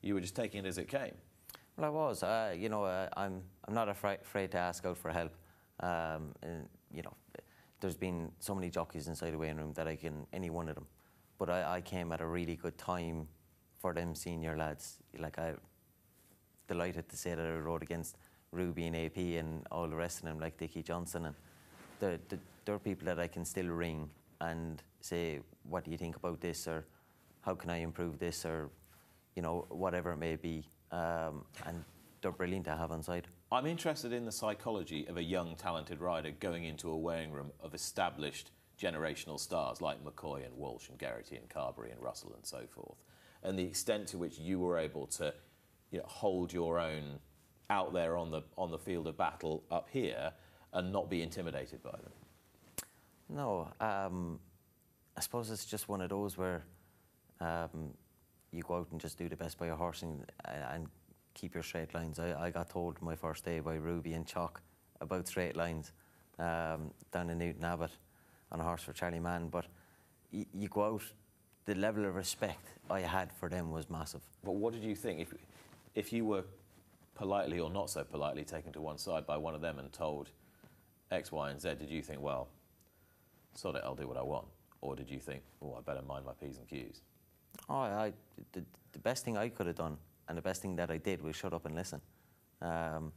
you 0.00 0.14
were 0.14 0.20
just 0.20 0.36
taking 0.36 0.64
it 0.64 0.68
as 0.68 0.78
it 0.78 0.88
came. 0.88 1.12
Well, 1.76 1.86
I 1.86 1.90
was. 1.90 2.22
Uh, 2.22 2.54
you 2.56 2.68
know, 2.68 2.84
uh, 2.84 3.08
I'm 3.16 3.42
I'm 3.66 3.74
not 3.74 3.88
afraid, 3.88 4.18
afraid 4.22 4.50
to 4.52 4.58
ask 4.58 4.86
out 4.86 4.96
for 4.96 5.10
help. 5.10 5.32
Um, 5.80 6.34
and 6.42 6.68
you 6.90 7.02
know, 7.02 7.14
there's 7.84 7.94
been 7.94 8.32
so 8.38 8.54
many 8.54 8.70
jockeys 8.70 9.08
inside 9.08 9.34
the 9.34 9.36
weighing 9.36 9.58
room 9.58 9.74
that 9.74 9.86
I 9.86 9.94
can 9.94 10.26
any 10.32 10.48
one 10.48 10.70
of 10.70 10.74
them. 10.74 10.86
But 11.38 11.50
I, 11.50 11.76
I 11.76 11.80
came 11.82 12.12
at 12.12 12.22
a 12.22 12.26
really 12.26 12.56
good 12.56 12.78
time 12.78 13.28
for 13.78 13.92
them 13.92 14.14
senior 14.14 14.56
lads. 14.56 15.00
Like 15.18 15.38
I 15.38 15.52
delighted 16.66 17.10
to 17.10 17.16
say 17.18 17.34
that 17.34 17.44
I 17.44 17.56
rode 17.56 17.82
against 17.82 18.16
Ruby 18.52 18.86
and 18.86 18.96
AP 18.96 19.18
and 19.38 19.66
all 19.70 19.86
the 19.86 19.96
rest 19.96 20.20
of 20.20 20.24
them, 20.24 20.40
like 20.40 20.56
Dickie 20.56 20.82
Johnson, 20.82 21.26
and 21.26 21.34
they're, 22.00 22.18
they're, 22.30 22.38
they're 22.64 22.78
people 22.78 23.04
that 23.04 23.20
I 23.20 23.28
can 23.28 23.44
still 23.44 23.66
ring 23.66 24.08
and 24.40 24.82
say, 25.02 25.40
"What 25.68 25.84
do 25.84 25.90
you 25.90 25.98
think 25.98 26.16
about 26.16 26.40
this?" 26.40 26.66
or 26.66 26.86
"How 27.42 27.54
can 27.54 27.68
I 27.68 27.80
improve 27.82 28.18
this?" 28.18 28.46
or 28.46 28.70
you 29.36 29.42
know, 29.42 29.66
whatever 29.68 30.12
it 30.12 30.16
may 30.16 30.36
be. 30.36 30.64
Um, 30.90 31.44
and 31.66 31.84
they're 32.22 32.32
brilliant 32.32 32.64
to 32.64 32.76
have 32.76 32.92
on 32.92 33.02
side. 33.02 33.28
I'm 33.54 33.66
interested 33.66 34.12
in 34.12 34.24
the 34.24 34.32
psychology 34.32 35.06
of 35.06 35.16
a 35.16 35.22
young, 35.22 35.54
talented 35.54 36.00
rider 36.00 36.32
going 36.40 36.64
into 36.64 36.90
a 36.90 36.96
weighing 36.96 37.30
room 37.30 37.52
of 37.60 37.72
established 37.72 38.50
generational 38.76 39.38
stars 39.38 39.80
like 39.80 40.04
McCoy 40.04 40.44
and 40.44 40.56
Walsh 40.56 40.88
and 40.88 40.98
Geraghty 40.98 41.36
and 41.36 41.48
Carberry 41.48 41.92
and 41.92 42.02
Russell 42.02 42.32
and 42.34 42.44
so 42.44 42.62
forth, 42.68 42.98
and 43.44 43.56
the 43.56 43.62
extent 43.62 44.08
to 44.08 44.18
which 44.18 44.38
you 44.38 44.58
were 44.58 44.76
able 44.76 45.06
to 45.06 45.32
you 45.92 45.98
know, 45.98 46.04
hold 46.04 46.52
your 46.52 46.80
own 46.80 47.20
out 47.70 47.92
there 47.92 48.16
on 48.16 48.32
the, 48.32 48.42
on 48.58 48.72
the 48.72 48.78
field 48.78 49.06
of 49.06 49.16
battle 49.16 49.62
up 49.70 49.88
here 49.88 50.32
and 50.72 50.92
not 50.92 51.08
be 51.08 51.22
intimidated 51.22 51.80
by 51.80 51.92
them. 51.92 52.86
No, 53.28 53.68
um, 53.80 54.40
I 55.16 55.20
suppose 55.20 55.52
it's 55.52 55.64
just 55.64 55.88
one 55.88 56.00
of 56.00 56.10
those 56.10 56.36
where 56.36 56.64
um, 57.40 57.94
you 58.50 58.64
go 58.64 58.78
out 58.78 58.88
and 58.90 59.00
just 59.00 59.16
do 59.16 59.28
the 59.28 59.36
best 59.36 59.58
by 59.58 59.66
your 59.66 59.76
horse 59.76 60.02
and, 60.02 60.24
and 60.44 60.88
keep 61.34 61.54
your 61.54 61.62
straight 61.62 61.94
lines. 61.94 62.18
I, 62.18 62.46
I 62.46 62.50
got 62.50 62.70
told 62.70 63.00
my 63.02 63.14
first 63.16 63.44
day 63.44 63.60
by 63.60 63.74
Ruby 63.74 64.14
and 64.14 64.26
Choc 64.26 64.60
about 65.00 65.26
straight 65.28 65.56
lines 65.56 65.92
um, 66.38 66.90
down 67.12 67.30
in 67.30 67.38
Newton 67.38 67.64
Abbot 67.64 67.90
on 68.52 68.60
a 68.60 68.62
horse 68.62 68.82
for 68.82 68.92
Charlie 68.92 69.20
Mann, 69.20 69.48
but 69.48 69.66
y- 70.32 70.46
you 70.54 70.68
go 70.68 70.84
out, 70.84 71.02
the 71.66 71.74
level 71.74 72.04
of 72.04 72.14
respect 72.14 72.66
I 72.90 73.00
had 73.00 73.32
for 73.32 73.48
them 73.48 73.70
was 73.70 73.90
massive. 73.90 74.20
But 74.44 74.52
what 74.52 74.72
did 74.72 74.82
you 74.84 74.94
think 74.94 75.20
if, 75.20 75.34
if 75.94 76.12
you 76.12 76.24
were 76.24 76.44
politely 77.14 77.58
or 77.60 77.70
not 77.70 77.90
so 77.90 78.04
politely 78.04 78.44
taken 78.44 78.72
to 78.72 78.80
one 78.80 78.98
side 78.98 79.26
by 79.26 79.36
one 79.36 79.54
of 79.54 79.60
them 79.60 79.78
and 79.78 79.92
told 79.92 80.30
X, 81.10 81.32
Y, 81.32 81.50
and 81.50 81.60
Z? 81.60 81.74
Did 81.78 81.90
you 81.90 82.02
think, 82.02 82.20
well, 82.20 82.48
sod 83.54 83.76
it, 83.76 83.82
I'll 83.84 83.94
do 83.94 84.06
what 84.06 84.16
I 84.16 84.22
want? 84.22 84.46
Or 84.80 84.94
did 84.94 85.10
you 85.10 85.18
think, 85.18 85.42
oh, 85.62 85.74
I 85.78 85.80
better 85.80 86.02
mind 86.02 86.26
my 86.26 86.32
P's 86.32 86.58
and 86.58 86.68
Q's? 86.68 87.00
Oh, 87.68 87.74
I, 87.76 88.12
the, 88.52 88.62
the 88.92 88.98
best 88.98 89.24
thing 89.24 89.36
I 89.36 89.48
could 89.48 89.66
have 89.66 89.76
done, 89.76 89.96
and 90.28 90.38
the 90.38 90.42
best 90.42 90.62
thing 90.62 90.76
that 90.76 90.90
I 90.90 90.98
did 90.98 91.22
was 91.22 91.36
shut 91.36 91.52
up 91.52 91.66
and 91.66 91.74
listen. 91.74 92.00
Um, 92.62 93.12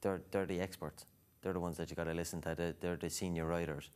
they're, 0.00 0.22
they're 0.30 0.46
the 0.46 0.60
experts. 0.60 1.04
they're 1.42 1.52
the 1.52 1.60
ones 1.60 1.76
that 1.76 1.90
you 1.90 1.96
got 1.96 2.04
to 2.04 2.14
listen 2.14 2.40
to. 2.42 2.54
They're, 2.54 2.74
they're, 2.80 2.96
the 2.96 3.10
senior 3.10 3.46
writers. 3.46 3.90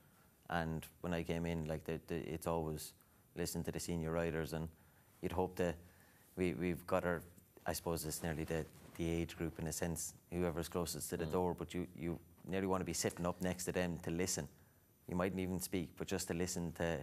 and 0.51 0.87
when 1.01 1.15
I 1.15 1.23
came 1.23 1.47
in, 1.47 1.67
like 1.67 1.85
the, 1.85 2.01
the, 2.07 2.17
it's 2.17 2.47
always 2.47 2.93
listen 3.37 3.65
to 3.65 3.73
the 3.73 3.81
senior 3.81 4.11
writers, 4.13 4.53
and 4.53 4.69
you'd 5.23 5.33
hope 5.33 5.57
that 5.57 5.77
we 6.37 6.55
we've 6.55 6.87
got 6.87 7.05
our, 7.05 7.23
I 7.67 7.73
suppose 7.73 8.05
it's 8.05 8.23
nearly 8.23 8.45
the 8.45 8.65
the 8.97 9.11
age 9.11 9.37
group 9.37 9.59
in 9.59 9.67
a 9.67 9.73
sense, 9.73 10.15
whoever's 10.31 10.69
closest 10.69 11.11
to 11.11 11.17
the 11.17 11.25
mm. 11.25 11.33
door, 11.33 11.55
but 11.55 11.75
you 11.75 11.87
you 11.97 12.19
nearly 12.47 12.67
want 12.67 12.81
to 12.81 12.85
be 12.85 12.93
sitting 12.93 13.27
up 13.27 13.41
next 13.41 13.65
to 13.65 13.73
them 13.73 13.99
to 14.03 14.11
listen. 14.11 14.49
You 15.09 15.17
mightn't 15.17 15.41
even 15.41 15.61
speak, 15.61 15.91
but 15.97 16.07
just 16.07 16.29
to 16.29 16.35
listen 16.35 16.73
to 16.73 16.99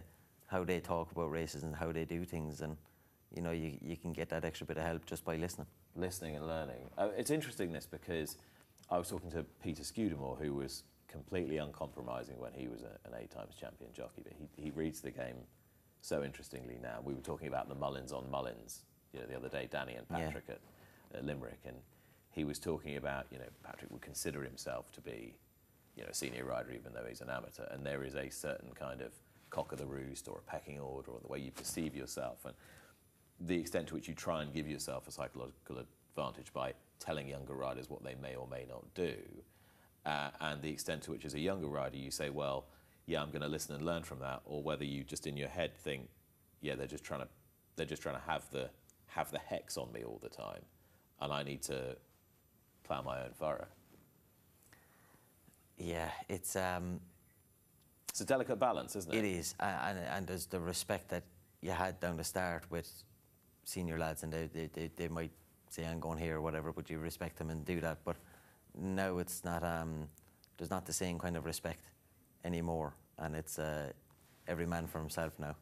how 0.46 0.64
they 0.64 0.80
talk 0.80 1.12
about 1.12 1.30
races 1.30 1.62
and 1.62 1.74
how 1.74 1.92
they 1.92 2.04
do 2.04 2.24
things, 2.24 2.60
and 2.60 2.76
you 3.34 3.42
know 3.42 3.50
you 3.50 3.78
you 3.80 3.96
can 3.96 4.12
get 4.12 4.28
that 4.30 4.44
extra 4.44 4.66
bit 4.66 4.76
of 4.76 4.84
help 4.84 5.06
just 5.06 5.24
by 5.24 5.36
listening. 5.36 5.66
Listening 5.96 6.36
and 6.36 6.46
learning. 6.46 6.88
Uh, 6.96 7.08
it's 7.16 7.30
interesting 7.30 7.72
this 7.72 7.86
because 7.86 8.36
I 8.90 8.98
was 8.98 9.08
talking 9.08 9.30
to 9.32 9.44
Peter 9.62 9.82
Scudamore, 9.82 10.36
who 10.36 10.54
was 10.54 10.84
completely 11.08 11.58
uncompromising 11.58 12.38
when 12.38 12.52
he 12.54 12.68
was 12.68 12.82
a, 12.82 13.08
an 13.08 13.14
eight 13.20 13.30
times 13.30 13.54
champion 13.54 13.90
jockey, 13.92 14.22
but 14.24 14.32
he, 14.32 14.48
he 14.62 14.70
reads 14.70 15.00
the 15.00 15.10
game 15.10 15.36
so 16.00 16.24
interestingly 16.24 16.78
now. 16.82 17.00
We 17.04 17.14
were 17.14 17.20
talking 17.20 17.48
about 17.48 17.68
the 17.68 17.74
Mullins 17.74 18.12
on 18.12 18.30
Mullins 18.30 18.82
you 19.12 19.20
know, 19.20 19.26
the 19.26 19.36
other 19.36 19.48
day, 19.48 19.68
Danny 19.70 19.94
and 19.94 20.08
Patrick 20.08 20.44
yeah. 20.48 20.54
at 21.14 21.20
uh, 21.20 21.24
Limerick, 21.24 21.60
and 21.66 21.76
he 22.30 22.44
was 22.44 22.58
talking 22.58 22.96
about, 22.96 23.26
you 23.30 23.38
know, 23.38 23.44
Patrick 23.62 23.90
would 23.90 24.00
consider 24.00 24.42
himself 24.42 24.90
to 24.92 25.00
be, 25.00 25.34
you 25.96 26.02
know, 26.02 26.08
a 26.10 26.14
senior 26.14 26.44
rider 26.46 26.70
even 26.72 26.92
though 26.94 27.04
he's 27.06 27.20
an 27.20 27.30
amateur, 27.30 27.66
and 27.70 27.84
there 27.84 28.04
is 28.04 28.14
a 28.14 28.30
certain 28.30 28.70
kind 28.74 29.02
of 29.02 29.12
cock 29.50 29.72
of 29.72 29.78
the 29.78 29.86
roost 29.86 30.28
or 30.28 30.38
a 30.38 30.50
pecking 30.50 30.80
order 30.80 31.10
or 31.10 31.20
the 31.20 31.28
way 31.28 31.38
you 31.38 31.50
perceive 31.50 31.94
yourself, 31.94 32.38
and 32.44 32.54
the 33.40 33.58
extent 33.58 33.88
to 33.88 33.94
which 33.94 34.08
you 34.08 34.14
try 34.14 34.42
and 34.42 34.52
give 34.52 34.68
yourself 34.68 35.08
a 35.08 35.10
psychological 35.10 35.78
advantage 35.78 36.52
by 36.52 36.74
telling 36.98 37.28
younger 37.28 37.54
riders 37.54 37.90
what 37.90 38.04
they 38.04 38.14
may 38.22 38.36
or 38.36 38.46
may 38.46 38.64
not 38.68 38.82
do, 38.94 39.14
uh, 40.06 40.30
and 40.40 40.62
the 40.62 40.70
extent 40.70 41.02
to 41.02 41.10
which, 41.10 41.24
as 41.24 41.34
a 41.34 41.40
younger 41.40 41.66
rider, 41.66 41.96
you 41.96 42.10
say, 42.10 42.30
well, 42.30 42.66
yeah, 43.06 43.20
I'm 43.20 43.30
going 43.30 43.42
to 43.42 43.48
listen 43.48 43.74
and 43.74 43.84
learn 43.84 44.02
from 44.02 44.20
that, 44.20 44.42
or 44.44 44.62
whether 44.62 44.84
you 44.84 45.02
just 45.02 45.26
in 45.26 45.36
your 45.36 45.48
head 45.48 45.76
think, 45.76 46.08
yeah, 46.60 46.76
they're 46.76 46.86
just 46.86 47.04
trying 47.04 47.20
to, 47.20 47.28
they're 47.76 47.86
just 47.86 48.02
trying 48.02 48.14
to 48.14 48.22
have 48.22 48.48
the 48.50 48.70
have 49.06 49.30
the 49.30 49.38
hex 49.38 49.76
on 49.76 49.92
me 49.92 50.04
all 50.04 50.18
the 50.22 50.28
time, 50.28 50.62
and 51.20 51.32
I 51.32 51.42
need 51.42 51.62
to 51.62 51.96
plough 52.84 53.02
my 53.02 53.22
own 53.22 53.30
furrow. 53.38 53.66
Yeah, 55.76 56.10
it's 56.28 56.56
um, 56.56 57.00
it's 58.08 58.20
a 58.20 58.24
delicate 58.24 58.58
balance, 58.58 58.94
isn't 58.96 59.12
it? 59.12 59.18
It 59.18 59.24
is, 59.24 59.54
and, 59.58 59.98
and 59.98 60.26
there's 60.26 60.46
the 60.46 60.60
respect 60.60 61.08
that 61.08 61.24
you 61.60 61.72
had 61.72 61.98
down 62.00 62.16
the 62.16 62.24
start 62.24 62.64
with 62.70 63.04
senior 63.64 63.98
lads, 63.98 64.22
and 64.22 64.32
they, 64.32 64.48
they, 64.52 64.68
they, 64.72 64.90
they 64.96 65.08
might 65.08 65.30
say 65.68 65.86
I'm 65.86 66.00
going 66.00 66.18
here 66.18 66.36
or 66.36 66.40
whatever, 66.40 66.72
but 66.72 66.90
you 66.90 66.98
respect 66.98 67.36
them 67.36 67.50
and 67.50 67.64
do 67.64 67.80
that. 67.80 67.98
But 68.04 68.16
now 68.78 69.18
it's 69.18 69.44
not. 69.44 69.62
Um, 69.62 70.08
there's 70.58 70.70
not 70.70 70.86
the 70.86 70.92
same 70.92 71.18
kind 71.18 71.36
of 71.36 71.44
respect 71.44 71.82
anymore, 72.44 72.94
and 73.18 73.34
it's 73.34 73.58
uh, 73.58 73.90
every 74.46 74.66
man 74.66 74.86
for 74.86 74.98
himself 74.98 75.38
now. 75.38 75.56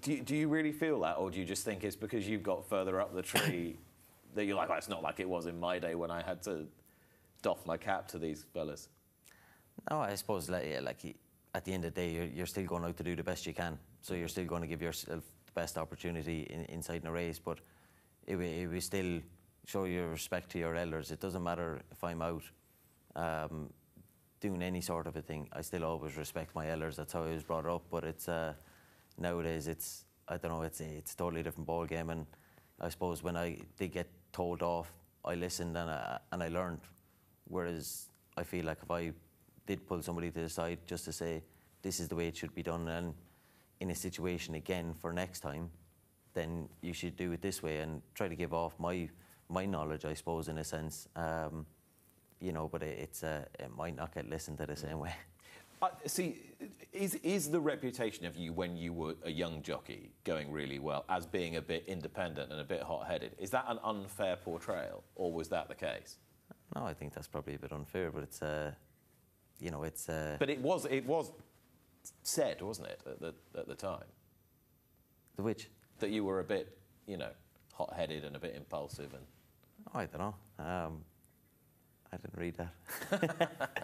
Do 0.00 0.12
you, 0.12 0.22
do 0.22 0.34
you 0.34 0.48
really 0.48 0.72
feel 0.72 1.00
that, 1.00 1.18
or 1.18 1.30
do 1.30 1.38
you 1.38 1.44
just 1.44 1.64
think 1.64 1.84
it's 1.84 1.96
because 1.96 2.28
you've 2.28 2.42
got 2.42 2.68
further 2.68 3.00
up 3.00 3.14
the 3.14 3.22
tree 3.22 3.76
that 4.34 4.44
you're 4.44 4.56
like, 4.56 4.70
oh, 4.70 4.74
it's 4.74 4.88
not 4.88 5.02
like 5.02 5.20
it 5.20 5.28
was 5.28 5.46
in 5.46 5.58
my 5.58 5.78
day 5.78 5.94
when 5.94 6.10
I 6.10 6.22
had 6.22 6.42
to 6.44 6.66
doff 7.42 7.64
my 7.64 7.76
cap 7.76 8.08
to 8.08 8.18
these 8.18 8.44
fellas? 8.52 8.88
No, 9.90 10.00
I 10.00 10.14
suppose 10.16 10.50
like, 10.50 10.66
yeah, 10.68 10.80
like 10.80 11.16
at 11.54 11.64
the 11.64 11.72
end 11.72 11.84
of 11.84 11.94
the 11.94 12.00
day, 12.00 12.10
you're, 12.10 12.24
you're, 12.24 12.46
still 12.46 12.64
going 12.64 12.84
out 12.84 12.96
to 12.96 13.02
do 13.04 13.14
the 13.14 13.22
best 13.22 13.46
you 13.46 13.54
can. 13.54 13.78
So 14.02 14.14
you're 14.14 14.28
still 14.28 14.44
going 14.44 14.62
to 14.62 14.68
give 14.68 14.82
yourself 14.82 15.22
best 15.60 15.78
opportunity 15.78 16.38
in, 16.54 16.60
inside 16.76 17.00
in 17.02 17.08
a 17.08 17.12
race. 17.12 17.38
But 17.48 17.58
it, 18.26 18.36
it 18.36 18.66
will 18.72 18.80
still 18.80 19.20
show 19.66 19.84
your 19.84 20.08
respect 20.08 20.50
to 20.52 20.58
your 20.58 20.74
elders. 20.84 21.10
It 21.10 21.20
doesn't 21.20 21.44
matter 21.50 21.70
if 21.90 22.00
I'm 22.02 22.22
out 22.22 22.44
um, 23.16 23.70
doing 24.40 24.62
any 24.62 24.80
sort 24.80 25.06
of 25.06 25.16
a 25.16 25.22
thing. 25.22 25.48
I 25.52 25.62
still 25.62 25.84
always 25.84 26.16
respect 26.16 26.54
my 26.54 26.66
elders. 26.70 26.96
That's 26.96 27.12
how 27.12 27.24
I 27.24 27.32
was 27.32 27.42
brought 27.42 27.66
up. 27.66 27.82
But 27.90 28.04
it's 28.04 28.28
uh, 28.28 28.52
nowadays 29.18 29.66
it's 29.68 30.04
I 30.28 30.36
don't 30.36 30.52
know 30.52 30.62
it's 30.62 30.80
it's 30.80 31.12
a 31.14 31.16
totally 31.16 31.42
different 31.42 31.66
ball 31.66 31.86
game 31.86 32.10
and 32.10 32.26
I 32.80 32.88
suppose 32.88 33.22
when 33.22 33.36
I 33.36 33.58
did 33.78 33.92
get 33.92 34.08
told 34.32 34.62
off 34.62 34.92
I 35.24 35.34
listened 35.34 35.76
and 35.76 35.90
I, 35.90 36.18
and 36.32 36.42
I 36.42 36.48
learned 36.48 36.80
whereas 37.48 38.08
I 38.36 38.44
feel 38.44 38.64
like 38.64 38.78
if 38.82 38.90
I 38.90 39.12
did 39.66 39.86
pull 39.86 40.02
somebody 40.02 40.30
to 40.30 40.40
the 40.40 40.48
side 40.48 40.78
just 40.86 41.04
to 41.06 41.12
say 41.12 41.42
this 41.82 42.00
is 42.00 42.08
the 42.08 42.14
way 42.14 42.28
it 42.28 42.36
should 42.36 42.54
be 42.54 42.62
done 42.62 42.88
and 42.88 43.14
in 43.80 43.90
a 43.90 43.94
situation 43.94 44.54
again 44.54 44.94
for 44.94 45.12
next 45.12 45.40
time 45.40 45.70
then 46.34 46.68
you 46.82 46.92
should 46.92 47.16
do 47.16 47.32
it 47.32 47.42
this 47.42 47.62
way 47.62 47.78
and 47.78 48.02
try 48.14 48.28
to 48.28 48.36
give 48.36 48.52
off 48.52 48.78
my 48.78 49.08
my 49.48 49.64
knowledge 49.64 50.04
I 50.04 50.14
suppose 50.14 50.48
in 50.48 50.58
a 50.58 50.64
sense 50.64 51.08
um, 51.16 51.66
you 52.40 52.52
know 52.52 52.68
but 52.68 52.82
it, 52.82 52.98
it's 52.98 53.22
uh, 53.22 53.44
it 53.58 53.70
might 53.76 53.96
not 53.96 54.14
get 54.14 54.28
listened 54.28 54.58
to 54.58 54.66
the 54.66 54.76
same 54.76 54.98
way 54.98 55.14
Uh, 55.80 55.88
see, 56.06 56.36
is, 56.92 57.14
is 57.16 57.50
the 57.50 57.60
reputation 57.60 58.26
of 58.26 58.36
you 58.36 58.52
when 58.52 58.76
you 58.76 58.92
were 58.92 59.14
a 59.24 59.30
young 59.30 59.62
jockey 59.62 60.10
going 60.24 60.50
really 60.50 60.80
well 60.80 61.04
as 61.08 61.24
being 61.24 61.56
a 61.56 61.62
bit 61.62 61.84
independent 61.86 62.50
and 62.50 62.60
a 62.60 62.64
bit 62.64 62.82
hot 62.82 63.06
headed, 63.06 63.32
is 63.38 63.50
that 63.50 63.64
an 63.68 63.78
unfair 63.84 64.36
portrayal 64.36 65.04
or 65.14 65.32
was 65.32 65.48
that 65.48 65.68
the 65.68 65.74
case? 65.74 66.16
No, 66.74 66.84
I 66.84 66.94
think 66.94 67.14
that's 67.14 67.28
probably 67.28 67.54
a 67.54 67.58
bit 67.58 67.72
unfair, 67.72 68.10
but 68.10 68.24
it's, 68.24 68.42
uh, 68.42 68.72
you 69.60 69.70
know, 69.70 69.84
it's. 69.84 70.08
Uh... 70.08 70.36
But 70.38 70.50
it 70.50 70.60
was, 70.60 70.84
it 70.86 71.06
was 71.06 71.30
said, 72.22 72.62
wasn't 72.62 72.88
it, 72.88 73.00
at 73.06 73.20
the, 73.20 73.34
at 73.56 73.68
the 73.68 73.74
time? 73.74 74.04
The 75.36 75.42
which? 75.42 75.68
That 76.00 76.10
you 76.10 76.24
were 76.24 76.40
a 76.40 76.44
bit, 76.44 76.78
you 77.06 77.16
know, 77.16 77.30
hot 77.74 77.92
headed 77.96 78.24
and 78.24 78.36
a 78.36 78.38
bit 78.38 78.54
impulsive 78.54 79.12
and. 79.14 79.24
I 79.94 80.06
don't 80.06 80.18
know. 80.20 80.34
Um, 80.64 81.04
I 82.12 82.16
didn't 82.16 82.36
read 82.36 82.56
that. 82.56 83.78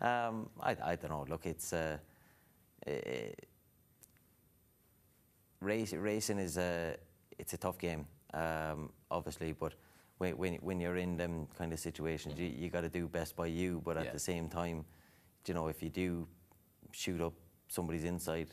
um, 0.00 0.48
I, 0.60 0.76
I, 0.82 0.96
don't 0.96 1.10
know. 1.10 1.24
Look, 1.28 1.46
it's 1.46 1.72
uh, 1.72 1.98
uh, 2.86 2.92
race, 5.60 5.92
racing 5.92 6.38
is 6.38 6.56
a 6.56 6.96
it's 7.38 7.52
a 7.52 7.58
tough 7.58 7.78
game, 7.78 8.06
um, 8.34 8.90
obviously. 9.10 9.52
But 9.52 9.74
when, 10.18 10.36
when, 10.36 10.54
when 10.56 10.80
you're 10.80 10.96
in 10.96 11.16
them 11.16 11.46
kind 11.56 11.72
of 11.72 11.78
situations, 11.78 12.38
you, 12.38 12.46
you 12.46 12.70
got 12.70 12.82
to 12.82 12.88
do 12.88 13.08
best 13.08 13.36
by 13.36 13.46
you. 13.46 13.82
But 13.84 13.96
at 13.96 14.06
yeah. 14.06 14.12
the 14.12 14.18
same 14.18 14.48
time, 14.48 14.84
you 15.46 15.54
know, 15.54 15.68
if 15.68 15.82
you 15.82 15.90
do 15.90 16.26
shoot 16.92 17.20
up 17.20 17.34
somebody's 17.68 18.04
inside 18.04 18.48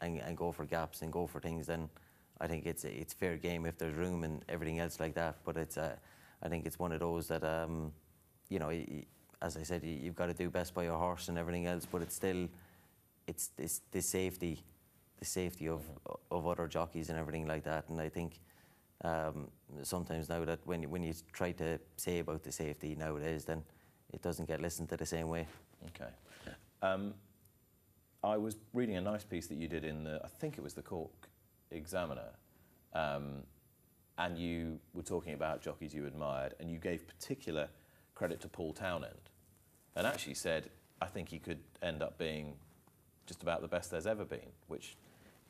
and, 0.00 0.20
and 0.20 0.36
go 0.36 0.52
for 0.52 0.64
gaps 0.64 1.02
and 1.02 1.12
go 1.12 1.26
for 1.26 1.40
things, 1.40 1.66
then 1.66 1.88
I 2.40 2.46
think 2.46 2.66
it's 2.66 2.84
it's 2.84 3.12
fair 3.12 3.36
game 3.36 3.66
if 3.66 3.78
there's 3.78 3.94
room 3.94 4.24
and 4.24 4.44
everything 4.48 4.78
else 4.80 5.00
like 5.00 5.14
that. 5.14 5.36
But 5.44 5.56
it's 5.56 5.76
uh, 5.76 5.96
I 6.42 6.48
think 6.48 6.66
it's 6.66 6.78
one 6.78 6.92
of 6.92 7.00
those 7.00 7.28
that. 7.28 7.44
Um, 7.44 7.92
you 8.50 8.58
know, 8.58 8.70
as 9.40 9.56
I 9.56 9.62
said, 9.62 9.82
you've 9.82 10.14
got 10.14 10.26
to 10.26 10.34
do 10.34 10.50
best 10.50 10.74
by 10.74 10.84
your 10.84 10.98
horse 10.98 11.28
and 11.28 11.38
everything 11.38 11.66
else, 11.66 11.86
but 11.90 12.02
it's 12.02 12.14
still, 12.14 12.46
it's, 13.26 13.50
it's 13.58 13.80
the 13.90 14.02
safety, 14.02 14.62
the 15.18 15.24
safety 15.24 15.66
of, 15.66 15.80
of 16.30 16.46
other 16.46 16.68
jockeys 16.68 17.08
and 17.08 17.18
everything 17.18 17.46
like 17.46 17.64
that. 17.64 17.88
And 17.88 17.98
I 18.00 18.10
think 18.10 18.38
um, 19.02 19.48
sometimes 19.82 20.28
now 20.28 20.44
that 20.44 20.60
when, 20.64 20.82
when 20.90 21.02
you 21.02 21.14
try 21.32 21.52
to 21.52 21.80
say 21.96 22.18
about 22.18 22.42
the 22.42 22.52
safety 22.52 22.94
nowadays, 22.94 23.46
then 23.46 23.62
it 24.12 24.20
doesn't 24.20 24.46
get 24.46 24.60
listened 24.60 24.90
to 24.90 24.96
the 24.96 25.06
same 25.06 25.28
way. 25.28 25.46
Okay. 25.86 26.10
Um, 26.82 27.14
I 28.24 28.38
was 28.38 28.56
reading 28.72 28.96
a 28.96 29.02
nice 29.02 29.22
piece 29.22 29.48
that 29.48 29.56
you 29.56 29.68
did 29.68 29.84
in 29.84 30.04
the, 30.04 30.18
I 30.24 30.28
think 30.28 30.56
it 30.56 30.64
was 30.64 30.72
the 30.72 30.82
Cork 30.82 31.28
Examiner, 31.70 32.30
um, 32.94 33.42
and 34.16 34.38
you 34.38 34.78
were 34.94 35.02
talking 35.02 35.34
about 35.34 35.60
jockeys 35.60 35.92
you 35.92 36.06
admired, 36.06 36.54
and 36.58 36.70
you 36.70 36.78
gave 36.78 37.06
particular 37.06 37.68
credit 38.14 38.40
to 38.40 38.48
Paul 38.48 38.72
Townend, 38.72 39.30
and 39.94 40.06
actually 40.06 40.34
said, 40.34 40.70
I 41.02 41.06
think 41.06 41.28
he 41.28 41.38
could 41.38 41.58
end 41.82 42.02
up 42.02 42.16
being 42.16 42.54
just 43.26 43.42
about 43.42 43.60
the 43.60 43.68
best 43.68 43.90
there's 43.90 44.06
ever 44.06 44.24
been, 44.24 44.48
which 44.68 44.96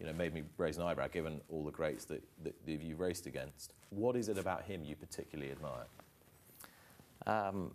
you 0.00 0.06
know, 0.06 0.12
made 0.12 0.34
me 0.34 0.42
raise 0.56 0.76
an 0.76 0.82
eyebrow 0.82 1.06
given 1.06 1.40
all 1.48 1.64
the 1.64 1.70
greats 1.70 2.04
that, 2.06 2.24
that, 2.42 2.66
that 2.66 2.82
you've 2.82 2.98
raced 2.98 3.26
against. 3.26 3.72
What 3.90 4.16
is 4.16 4.28
it 4.28 4.36
about 4.36 4.64
him 4.64 4.82
you 4.84 4.96
particularly 4.96 5.52
admire? 5.52 5.86
Um, 7.26 7.70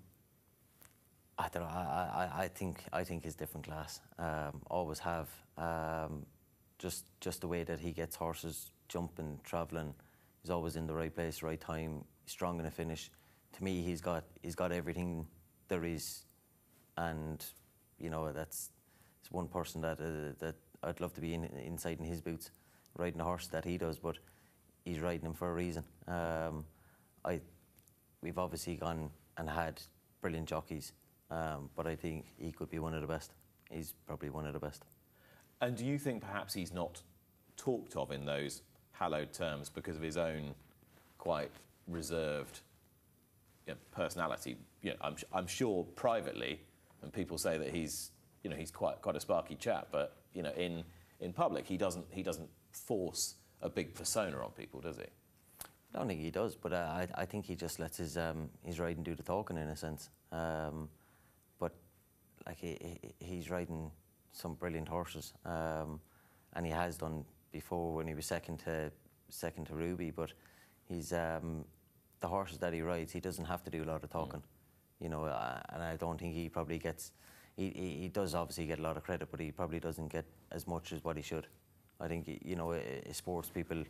I 1.39 1.47
don't 1.51 1.63
know. 1.63 1.69
I, 1.69 2.29
I, 2.35 2.43
I, 2.43 2.47
think 2.49 2.83
I 2.91 3.03
think 3.03 3.23
he's 3.23 3.33
different 3.33 3.65
class. 3.65 4.01
Um, 4.17 4.61
always 4.69 4.99
have. 4.99 5.29
Um, 5.57 6.25
just 6.77 7.05
just 7.19 7.41
the 7.41 7.47
way 7.47 7.63
that 7.63 7.79
he 7.79 7.91
gets 7.91 8.15
horses 8.15 8.71
jumping, 8.87 9.39
travelling. 9.43 9.93
He's 10.41 10.51
always 10.51 10.75
in 10.75 10.85
the 10.85 10.93
right 10.93 11.13
place, 11.13 11.41
right 11.41 11.59
time. 11.59 12.03
Strong 12.25 12.59
in 12.59 12.65
a 12.65 12.71
finish 12.71 13.09
to 13.53 13.63
me, 13.63 13.81
he's 13.81 14.01
got 14.01 14.23
he's 14.41 14.55
got 14.55 14.71
everything 14.71 15.27
there 15.67 15.83
is, 15.83 16.23
and 16.97 17.43
you 17.97 18.09
know 18.09 18.31
that's 18.31 18.69
it's 19.21 19.31
one 19.31 19.47
person 19.47 19.81
that 19.81 19.99
uh, 19.99 20.33
that 20.39 20.55
I'd 20.83 20.99
love 20.99 21.13
to 21.15 21.21
be 21.21 21.33
in, 21.33 21.45
inside 21.45 21.99
in 21.99 22.05
his 22.05 22.21
boots, 22.21 22.51
riding 22.97 23.19
a 23.19 23.23
horse 23.23 23.47
that 23.47 23.65
he 23.65 23.77
does, 23.77 23.99
but 23.99 24.17
he's 24.85 24.99
riding 24.99 25.25
him 25.25 25.33
for 25.33 25.49
a 25.49 25.53
reason. 25.53 25.83
Um, 26.07 26.65
I 27.25 27.41
we've 28.21 28.37
obviously 28.37 28.75
gone 28.75 29.09
and 29.37 29.49
had 29.49 29.81
brilliant 30.21 30.47
jockeys, 30.47 30.93
um, 31.31 31.69
but 31.75 31.87
I 31.87 31.95
think 31.95 32.25
he 32.37 32.51
could 32.51 32.69
be 32.69 32.79
one 32.79 32.93
of 32.93 33.01
the 33.01 33.07
best. 33.07 33.33
He's 33.69 33.93
probably 34.07 34.29
one 34.29 34.45
of 34.45 34.53
the 34.53 34.59
best. 34.59 34.83
And 35.61 35.75
do 35.75 35.85
you 35.85 35.97
think 35.97 36.21
perhaps 36.21 36.53
he's 36.53 36.73
not 36.73 37.01
talked 37.57 37.95
of 37.95 38.11
in 38.11 38.25
those 38.25 38.61
hallowed 38.91 39.31
terms 39.33 39.69
because 39.69 39.95
of 39.95 40.01
his 40.01 40.17
own 40.17 40.53
quite 41.17 41.51
reserved 41.87 42.61
you 43.67 43.73
know, 43.73 43.79
personality. 43.91 44.57
You 44.81 44.91
know, 44.91 44.95
I'm, 45.01 45.15
I'm 45.33 45.47
sure 45.47 45.83
privately 45.95 46.59
and 47.01 47.13
people 47.13 47.37
say 47.37 47.57
that 47.57 47.69
he's, 47.73 48.11
you 48.43 48.49
know, 48.49 48.55
he's 48.55 48.71
quite 48.71 49.01
quite 49.01 49.15
a 49.15 49.19
sparky 49.19 49.55
chap, 49.55 49.87
but 49.91 50.17
you 50.33 50.43
know, 50.43 50.51
in 50.51 50.83
in 51.19 51.33
public, 51.33 51.65
he 51.67 51.77
doesn't 51.77 52.05
he 52.11 52.23
doesn't 52.23 52.49
force 52.71 53.35
a 53.61 53.69
big 53.69 53.93
persona 53.93 54.37
on 54.37 54.51
people, 54.51 54.79
does 54.79 54.97
he? 54.97 55.03
I 55.93 55.97
don't 55.97 56.07
think 56.07 56.21
he 56.21 56.31
does, 56.31 56.55
but 56.55 56.71
uh, 56.71 56.75
I, 56.75 57.07
I 57.15 57.25
think 57.25 57.45
he 57.45 57.55
just 57.55 57.79
lets 57.79 57.97
his 57.97 58.17
um, 58.17 58.49
his 58.63 58.79
riding 58.79 59.03
do 59.03 59.15
the 59.15 59.23
talking 59.23 59.57
in 59.57 59.67
a 59.69 59.75
sense. 59.75 60.09
Um, 60.31 60.89
like 62.45 62.59
he, 62.59 62.77
he, 62.79 63.25
he's 63.25 63.49
riding 63.49 63.91
some 64.31 64.53
brilliant 64.53 64.87
horses, 64.87 65.33
um, 65.45 65.99
and 66.53 66.65
he 66.65 66.71
has 66.71 66.97
done 66.97 67.25
before 67.51 67.93
when 67.93 68.07
he 68.07 68.13
was 68.13 68.25
second 68.25 68.57
to 68.59 68.91
second 69.29 69.65
to 69.65 69.75
Ruby. 69.75 70.11
But 70.11 70.33
he's 70.87 71.13
um, 71.13 71.65
the 72.19 72.27
horses 72.27 72.57
that 72.59 72.73
he 72.73 72.81
rides. 72.81 73.11
He 73.11 73.19
doesn't 73.19 73.45
have 73.45 73.63
to 73.63 73.69
do 73.69 73.83
a 73.83 73.85
lot 73.85 74.03
of 74.03 74.09
talking, 74.09 74.43
you 74.99 75.09
know. 75.09 75.25
Uh, 75.25 75.59
and 75.69 75.83
I 75.83 75.95
don't 75.95 76.19
think 76.19 76.33
he 76.33 76.49
probably 76.49 76.79
gets. 76.79 77.11
He, 77.55 77.69
he, 77.75 78.01
he 78.01 78.07
does 78.07 78.35
obviously 78.35 78.65
get 78.67 78.79
a 78.79 78.81
lot 78.81 78.95
of 78.95 79.03
credit, 79.03 79.29
but 79.31 79.39
he 79.39 79.51
probably 79.51 79.79
doesn't 79.79 80.07
get 80.07 80.25
as 80.51 80.65
much 80.65 80.93
as 80.93 81.03
what 81.03 81.17
he 81.17 81.23
should. 81.23 81.47
I 81.99 82.07
think 82.07 82.39
you 82.45 82.55
know, 82.55 82.79
sports 83.11 83.49
people, 83.49 83.83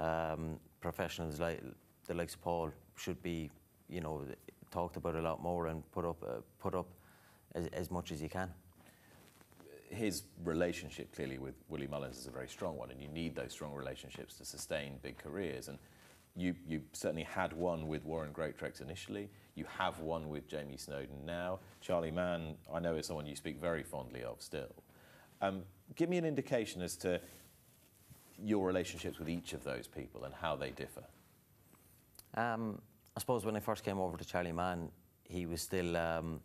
um, 0.00 0.58
professionals 0.80 1.38
like 1.38 1.60
the 2.06 2.14
likes 2.14 2.34
of 2.34 2.40
Paul 2.40 2.70
should 2.96 3.22
be, 3.22 3.50
you 3.88 4.00
know, 4.00 4.24
talked 4.70 4.96
about 4.96 5.16
a 5.16 5.20
lot 5.20 5.42
more 5.42 5.66
and 5.66 5.82
put 5.92 6.04
up 6.04 6.22
uh, 6.22 6.40
put 6.58 6.74
up 6.74 6.86
as, 7.54 7.66
as 7.68 7.90
much 7.90 8.12
as 8.12 8.20
he 8.20 8.28
can. 8.28 8.50
His 9.88 10.22
relationship 10.44 11.14
clearly 11.14 11.38
with 11.38 11.54
Willie 11.68 11.86
Mullins 11.86 12.16
is 12.16 12.26
a 12.26 12.30
very 12.30 12.48
strong 12.48 12.78
one, 12.78 12.90
and 12.90 13.00
you 13.00 13.08
need 13.08 13.34
those 13.34 13.52
strong 13.52 13.74
relationships 13.74 14.34
to 14.38 14.44
sustain 14.44 14.98
big 15.02 15.18
careers. 15.18 15.68
And 15.68 15.78
you, 16.34 16.54
you 16.66 16.80
certainly 16.92 17.24
had 17.24 17.52
one 17.52 17.88
with 17.88 18.04
Warren 18.04 18.32
Greatrex 18.32 18.80
initially. 18.80 19.28
You 19.54 19.66
have 19.78 20.00
one 20.00 20.30
with 20.30 20.48
Jamie 20.48 20.78
Snowden 20.78 21.26
now. 21.26 21.58
Charlie 21.82 22.10
Mann, 22.10 22.54
I 22.72 22.80
know 22.80 22.94
is 22.94 23.06
someone 23.06 23.26
you 23.26 23.36
speak 23.36 23.60
very 23.60 23.82
fondly 23.82 24.22
of 24.22 24.40
still. 24.40 24.74
Um, 25.42 25.62
give 25.94 26.08
me 26.08 26.16
an 26.16 26.24
indication 26.24 26.80
as 26.80 26.96
to 26.96 27.20
your 28.38 28.66
relationships 28.66 29.18
with 29.18 29.28
each 29.28 29.52
of 29.52 29.62
those 29.62 29.86
people 29.86 30.24
and 30.24 30.32
how 30.32 30.56
they 30.56 30.70
differ. 30.70 31.04
Um, 32.34 32.80
I 33.14 33.20
suppose 33.20 33.44
when 33.44 33.56
I 33.56 33.60
first 33.60 33.84
came 33.84 33.98
over 33.98 34.16
to 34.16 34.24
Charlie 34.24 34.52
Mann, 34.52 34.88
he 35.24 35.44
was 35.44 35.60
still. 35.60 35.98
Um, 35.98 36.40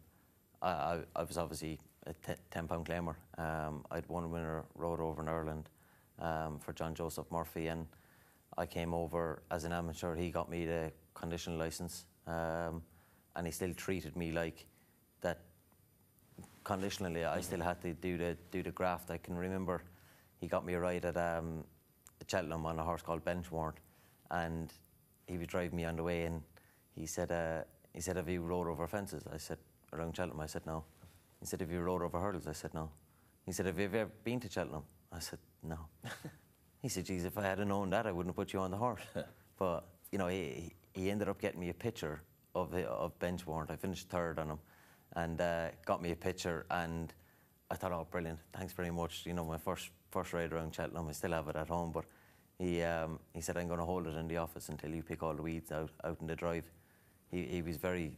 I, 0.68 0.72
I, 0.72 1.00
I, 1.16 1.24
was 1.24 1.38
obviously 1.38 1.80
a 2.06 2.14
t- 2.14 2.42
ten 2.52 2.68
pound 2.68 2.86
claimer. 2.86 3.16
Um, 3.38 3.86
I'd 3.90 4.08
one 4.08 4.30
winner 4.30 4.66
rode 4.76 5.00
over 5.00 5.22
in 5.22 5.30
Ireland 5.30 5.70
um, 6.20 6.60
for 6.60 6.74
John 6.74 6.94
Joseph 6.94 7.32
Murphy, 7.32 7.68
and 7.68 7.88
I 8.58 8.66
came 8.66 8.94
over 8.94 9.44
as 9.50 9.64
an 9.64 9.72
amateur. 9.72 10.16
He 10.16 10.30
got 10.30 10.50
me 10.50 10.66
the 10.66 10.92
conditional 11.14 11.58
license, 11.58 12.06
um, 12.28 12.82
and 13.36 13.46
he 13.46 13.52
still 13.52 13.74
treated 13.74 14.16
me 14.18 14.32
like 14.32 14.66
that. 15.22 15.40
Conditionally, 16.64 17.24
I 17.24 17.40
still 17.40 17.62
had 17.62 17.82
to 17.82 17.94
do 17.94 18.18
the 18.18 18.38
do 18.52 18.62
the 18.62 18.72
graft. 18.72 19.10
I 19.10 19.18
can 19.18 19.38
remember 19.38 19.84
he 20.42 20.48
got 20.48 20.66
me 20.66 20.74
a 20.74 20.80
ride 20.80 21.06
at 21.06 21.16
um, 21.16 21.64
Cheltenham 22.28 22.66
on 22.66 22.78
a 22.78 22.84
horse 22.84 23.02
called 23.02 23.24
Benchwarrant, 23.24 23.78
and 24.32 24.74
he 25.28 25.38
was 25.38 25.48
driving 25.48 25.78
me 25.78 25.86
on 25.86 25.96
the 25.96 26.04
way, 26.04 26.26
and 26.26 26.42
he 26.94 27.06
said, 27.06 27.32
uh, 27.32 27.64
he 27.94 28.02
said, 28.02 28.18
"Have 28.18 28.28
you 28.28 28.42
rode 28.42 28.68
over 28.68 28.86
fences?" 28.86 29.24
I 29.34 29.38
said, 29.38 29.60
"Around 29.94 30.16
Cheltenham." 30.16 30.40
I 30.40 30.48
said, 30.48 30.66
"No." 30.66 30.84
He 31.40 31.46
said, 31.46 31.62
"Have 31.62 31.72
you 31.72 31.82
rode 31.82 32.02
over 32.02 32.20
hurdles?" 32.20 32.48
I 32.48 32.54
said, 32.54 32.74
"No." 32.74 32.90
He 33.46 33.52
said, 33.52 33.66
"Have 33.66 33.80
you 33.80 33.86
ever 33.86 34.12
been 34.24 34.40
to 34.42 34.50
Cheltenham?" 34.50 34.84
I 35.12 35.20
said, 35.20 35.40
"No." 35.64 35.78
he 36.82 36.90
said, 36.90 37.06
"Geez, 37.06 37.26
if 37.26 37.38
I 37.38 37.44
had 37.44 37.60
known 37.68 37.90
that, 37.92 38.06
I 38.06 38.12
wouldn't 38.12 38.32
have 38.32 38.36
put 38.36 38.54
you 38.54 38.60
on 38.60 38.72
the 38.72 38.78
horse." 38.78 39.02
but 39.58 39.88
you 40.12 40.18
know, 40.18 40.28
he 40.28 40.74
he 40.94 41.12
ended 41.12 41.30
up 41.30 41.40
getting 41.40 41.60
me 41.60 41.70
a 41.70 41.74
picture 41.74 42.22
of 42.56 42.74
of 42.74 43.18
Benchwarrant. 43.20 43.72
I 43.72 43.76
finished 43.76 44.10
third 44.10 44.40
on 44.40 44.50
him, 44.50 44.60
and 45.14 45.40
uh, 45.42 45.70
got 45.86 46.02
me 46.02 46.12
a 46.12 46.16
picture, 46.16 46.66
and 46.70 47.14
I 47.72 47.76
thought, 47.76 47.92
"Oh, 47.92 48.08
brilliant! 48.10 48.40
Thanks 48.54 48.74
very 48.74 48.92
much." 48.92 49.26
You 49.26 49.34
know, 49.34 49.46
my 49.46 49.58
first 49.58 49.90
first 50.12 50.34
ride 50.34 50.54
around 50.54 50.76
Cheltenham. 50.76 51.08
I 51.08 51.12
still 51.12 51.32
have 51.32 51.48
it 51.50 51.56
at 51.56 51.68
home, 51.68 51.92
but 51.92 52.06
he 52.58 52.82
um, 52.84 53.20
he 53.34 53.42
said, 53.42 53.58
"I'm 53.58 53.68
going 53.68 53.80
to 53.80 53.86
hold 53.86 54.08
it 54.08 54.16
in 54.16 54.28
the 54.28 54.38
office 54.38 54.70
until 54.70 54.94
you 54.94 55.04
pick 55.04 55.24
all 55.24 55.36
the 55.36 55.42
weeds 55.42 55.72
out 55.72 55.92
out 56.04 56.18
in 56.22 56.28
the 56.28 56.36
drive." 56.36 56.70
He 57.32 57.44
he 57.44 57.62
was 57.62 57.78
very 57.78 58.18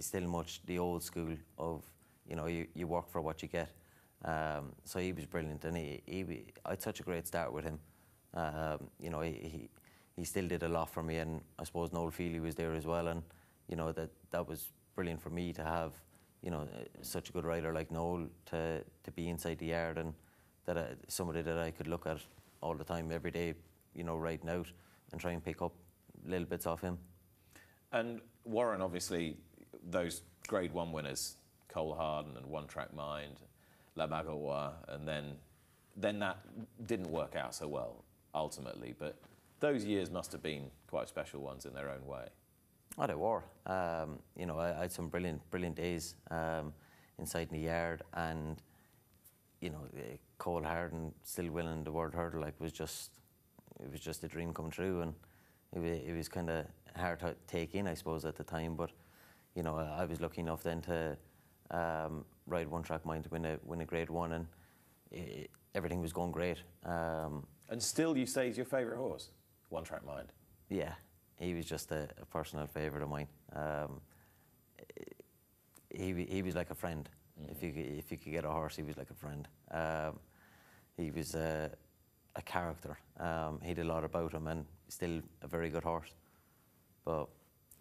still 0.00 0.28
much 0.28 0.60
the 0.66 0.78
old 0.78 1.02
school 1.02 1.36
of 1.58 1.82
you 2.28 2.36
know 2.36 2.46
you, 2.46 2.66
you 2.74 2.86
work 2.86 3.10
for 3.10 3.20
what 3.20 3.42
you 3.42 3.48
get. 3.48 3.70
Um, 4.24 4.72
so 4.84 4.98
he 4.98 5.12
was 5.12 5.24
brilliant, 5.26 5.64
and 5.64 5.76
he, 5.76 6.02
he 6.06 6.44
I 6.64 6.70
had 6.70 6.82
such 6.82 7.00
a 7.00 7.02
great 7.02 7.26
start 7.26 7.52
with 7.52 7.64
him. 7.64 7.78
Um, 8.34 8.88
you 8.98 9.10
know 9.10 9.20
he, 9.20 9.32
he 9.32 9.68
he 10.16 10.24
still 10.24 10.46
did 10.46 10.62
a 10.62 10.68
lot 10.68 10.90
for 10.90 11.02
me, 11.02 11.16
and 11.18 11.40
I 11.58 11.64
suppose 11.64 11.92
Noel 11.92 12.10
Fehily 12.10 12.40
was 12.40 12.54
there 12.54 12.74
as 12.74 12.86
well, 12.86 13.08
and 13.08 13.22
you 13.68 13.76
know 13.76 13.92
that 13.92 14.10
that 14.30 14.46
was 14.46 14.68
brilliant 14.94 15.22
for 15.22 15.30
me 15.30 15.52
to 15.54 15.64
have 15.64 15.92
you 16.42 16.50
know 16.50 16.68
such 17.02 17.30
a 17.30 17.32
good 17.32 17.44
rider 17.44 17.72
like 17.72 17.90
Noel 17.90 18.26
to 18.46 18.82
to 19.04 19.10
be 19.12 19.28
inside 19.28 19.58
the 19.58 19.66
yard 19.66 19.98
and 19.98 20.12
that 20.66 20.76
I, 20.76 20.86
somebody 21.08 21.42
that 21.42 21.58
I 21.58 21.70
could 21.70 21.88
look 21.88 22.06
at 22.06 22.18
all 22.62 22.74
the 22.74 22.84
time, 22.84 23.10
every 23.10 23.30
day, 23.30 23.54
you 23.94 24.04
know, 24.04 24.16
writing 24.16 24.50
out 24.50 24.66
and 25.12 25.20
try 25.20 25.32
and 25.32 25.44
pick 25.44 25.62
up 25.62 25.72
little 26.24 26.46
bits 26.46 26.66
off 26.66 26.80
him. 26.80 26.98
And 27.92 28.20
Warren, 28.44 28.80
obviously, 28.80 29.36
those 29.88 30.22
Grade 30.46 30.72
One 30.72 30.92
winners, 30.92 31.36
Cole 31.68 31.94
Harden 31.94 32.36
and 32.36 32.46
One 32.46 32.66
Track 32.66 32.94
Mind, 32.94 33.40
La 33.96 34.06
Magloire, 34.06 34.74
and 34.88 35.06
then 35.06 35.36
then 35.96 36.18
that 36.20 36.38
didn't 36.86 37.10
work 37.10 37.36
out 37.36 37.54
so 37.54 37.68
well 37.68 38.04
ultimately. 38.34 38.94
But 38.98 39.16
those 39.58 39.84
years 39.84 40.10
must 40.10 40.32
have 40.32 40.42
been 40.42 40.70
quite 40.88 41.08
special 41.08 41.40
ones 41.40 41.66
in 41.66 41.74
their 41.74 41.90
own 41.90 42.06
way. 42.06 42.28
Oh, 42.98 43.06
they 43.06 43.14
were. 43.14 43.44
Um, 43.66 44.18
you 44.36 44.46
know, 44.46 44.58
I, 44.58 44.76
I, 44.78 44.80
had 44.82 44.92
some 44.92 45.08
brilliant, 45.08 45.48
brilliant 45.50 45.76
days 45.76 46.16
um, 46.30 46.72
inside 47.18 47.48
in 47.50 47.60
the 47.60 47.66
yard, 47.66 48.02
and 48.14 48.60
you 49.60 49.70
know, 49.70 49.82
eh, 49.96 50.16
Cole 50.38 50.62
Harden 50.62 51.12
still 51.22 51.50
winning 51.50 51.84
the 51.84 51.92
world 51.92 52.14
hurdle 52.14 52.40
like 52.40 52.58
was 52.60 52.72
just 52.72 53.10
it 53.78 53.90
was 53.90 54.00
just 54.00 54.24
a 54.24 54.28
dream 54.28 54.52
come 54.52 54.70
true, 54.70 55.02
and 55.02 55.14
it 55.72 56.04
it 56.08 56.16
was 56.16 56.28
kind 56.28 56.50
of 56.50 56.66
hard 56.96 57.20
to 57.20 57.34
take 57.46 57.74
in, 57.74 57.86
I 57.86 57.94
suppose, 57.94 58.24
at 58.24 58.36
the 58.36 58.44
time. 58.44 58.76
But 58.76 58.90
you 59.54 59.62
know, 59.62 59.76
I 59.76 60.04
was 60.04 60.20
lucky 60.20 60.40
enough 60.40 60.62
then 60.62 60.80
to 60.82 61.16
um, 61.70 62.24
ride 62.46 62.68
one 62.68 62.82
track 62.82 63.04
mind 63.04 63.24
to 63.24 63.30
win 63.30 63.44
a 63.44 63.58
win 63.64 63.80
a 63.80 63.84
Grade 63.84 64.10
One, 64.10 64.32
and 64.32 64.46
it, 65.10 65.50
everything 65.74 66.00
was 66.00 66.12
going 66.12 66.32
great. 66.32 66.58
Um, 66.84 67.46
and 67.68 67.82
still, 67.82 68.16
you 68.16 68.26
say 68.26 68.48
he's 68.48 68.56
your 68.56 68.66
favourite 68.66 68.98
horse, 68.98 69.30
One 69.68 69.84
Track 69.84 70.04
Mind. 70.04 70.32
Yeah, 70.68 70.94
he 71.38 71.54
was 71.54 71.66
just 71.66 71.92
a, 71.92 72.08
a 72.20 72.26
personal 72.26 72.66
favourite 72.66 73.02
of 73.02 73.08
mine. 73.08 73.28
Um, 73.54 74.00
he 75.90 76.26
he 76.28 76.42
was 76.42 76.54
like 76.54 76.70
a 76.70 76.74
friend. 76.74 77.08
Mm-hmm. 77.40 77.52
If 77.52 77.62
you 77.62 77.72
if 77.98 78.10
you 78.10 78.18
could 78.18 78.32
get 78.32 78.44
a 78.44 78.50
horse, 78.50 78.76
he 78.76 78.82
was 78.82 78.96
like 78.96 79.10
a 79.10 79.14
friend. 79.14 79.48
Um, 79.70 80.18
he 80.96 81.10
was 81.10 81.34
a, 81.34 81.70
a 82.36 82.42
character. 82.42 82.98
Um, 83.18 83.60
he 83.62 83.74
did 83.74 83.86
a 83.86 83.88
lot 83.88 84.04
about 84.04 84.32
him, 84.32 84.46
and 84.46 84.66
still 84.88 85.20
a 85.42 85.48
very 85.48 85.70
good 85.70 85.84
horse. 85.84 86.14
But 87.04 87.28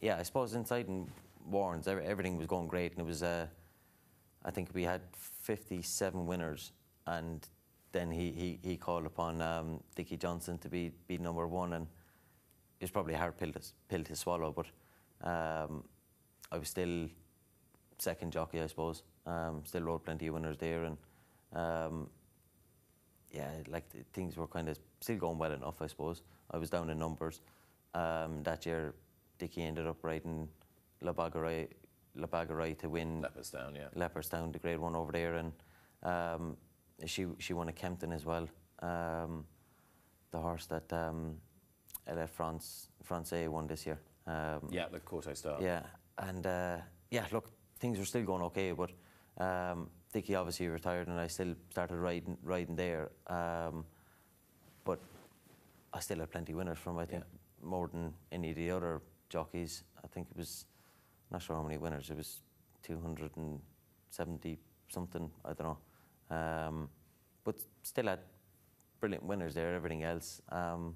yeah, 0.01 0.17
I 0.17 0.23
suppose 0.23 0.53
inside 0.53 0.87
in 0.87 1.09
Warren's, 1.49 1.87
everything 1.87 2.37
was 2.37 2.47
going 2.47 2.67
great, 2.67 2.91
and 2.91 3.01
it 3.01 3.05
was. 3.05 3.23
Uh, 3.23 3.47
I 4.45 4.51
think 4.51 4.69
we 4.73 4.83
had 4.83 5.01
57 5.41 6.25
winners, 6.25 6.71
and 7.05 7.45
then 7.91 8.11
he, 8.11 8.31
he, 8.31 8.59
he 8.63 8.77
called 8.77 9.05
upon 9.05 9.41
um, 9.41 9.81
Dickie 9.95 10.17
Johnson 10.17 10.57
to 10.59 10.69
be, 10.69 10.91
be 11.07 11.17
number 11.17 11.47
one, 11.47 11.73
and 11.73 11.85
it 12.79 12.83
was 12.83 12.91
probably 12.91 13.15
a 13.15 13.17
hard 13.17 13.37
pill 13.37 13.51
to, 13.51 13.59
pill 13.89 14.03
to 14.03 14.15
swallow, 14.15 14.51
but 14.51 14.67
um, 15.27 15.83
I 16.51 16.57
was 16.57 16.69
still 16.69 17.09
second 17.97 18.31
jockey, 18.31 18.61
I 18.61 18.67
suppose. 18.67 19.03
Um, 19.25 19.61
still 19.65 19.81
rode 19.83 20.05
plenty 20.05 20.27
of 20.27 20.35
winners 20.35 20.57
there, 20.57 20.85
and 20.85 20.97
um, 21.53 22.07
yeah, 23.31 23.49
like 23.67 23.85
things 24.13 24.37
were 24.37 24.47
kind 24.47 24.69
of 24.69 24.79
still 25.01 25.17
going 25.17 25.37
well 25.37 25.51
enough, 25.51 25.81
I 25.81 25.87
suppose. 25.87 26.21
I 26.51 26.57
was 26.57 26.69
down 26.69 26.89
in 26.89 26.97
numbers. 26.97 27.41
Um, 27.93 28.43
that 28.43 28.65
year, 28.65 28.93
Dickie 29.39 29.63
ended 29.63 29.87
up 29.87 30.03
riding 30.03 30.47
La 31.01 31.13
Bague 31.13 31.35
Au 31.35 32.55
Roi, 32.55 32.73
to 32.75 32.89
win 32.89 33.21
Leopardstown, 33.21 33.75
yeah. 33.75 33.87
Leopardstown, 33.95 34.51
the 34.51 34.59
Grade 34.59 34.79
One 34.79 34.95
over 34.95 35.11
there, 35.11 35.35
and 35.35 35.53
um, 36.03 36.57
she 37.05 37.25
she 37.39 37.53
won 37.53 37.69
a 37.69 37.73
Kempton 37.73 38.11
as 38.11 38.25
well. 38.25 38.47
Um, 38.81 39.45
the 40.31 40.37
horse 40.37 40.65
that 40.67 40.91
um, 40.93 41.37
France 42.27 42.89
France 43.03 43.33
A 43.33 43.47
won 43.47 43.67
this 43.67 43.85
year. 43.85 43.99
Um, 44.27 44.69
yeah, 44.69 44.87
the 44.91 44.99
Kauto 44.99 45.35
Star. 45.35 45.57
Yeah, 45.61 45.83
and 46.17 46.45
uh, 46.45 46.77
yeah, 47.09 47.25
look, 47.31 47.49
things 47.79 47.97
were 47.97 48.05
still 48.05 48.23
going 48.23 48.43
okay, 48.43 48.73
but 48.73 48.91
um, 49.37 49.89
Dickie 50.11 50.35
obviously 50.35 50.67
retired, 50.67 51.07
and 51.07 51.19
I 51.19 51.27
still 51.27 51.55
started 51.71 51.95
riding 51.95 52.37
riding 52.43 52.75
there. 52.75 53.09
Um, 53.27 53.85
but 54.83 54.99
I 55.93 55.99
still 56.01 56.19
had 56.19 56.31
plenty 56.31 56.51
of 56.51 56.57
winners 56.57 56.77
from 56.77 56.97
I 56.97 57.05
think 57.05 57.23
yeah. 57.23 57.69
more 57.69 57.87
than 57.87 58.13
any 58.31 58.49
of 58.49 58.55
the 58.55 58.71
other 58.71 59.01
jockeys. 59.29 59.83
I 60.03 60.07
think 60.07 60.27
it 60.29 60.37
was 60.37 60.65
not 61.31 61.41
sure 61.41 61.55
how 61.55 61.63
many 61.63 61.77
winners. 61.77 62.09
It 62.09 62.17
was 62.17 62.41
270 62.83 64.59
something. 64.89 65.31
I 65.45 65.53
don't 65.53 65.77
know. 66.31 66.35
Um, 66.35 66.89
but 67.43 67.55
still 67.83 68.05
had 68.07 68.19
brilliant 68.99 69.23
winners 69.23 69.53
there. 69.53 69.73
Everything 69.75 70.03
else, 70.03 70.41
um, 70.49 70.95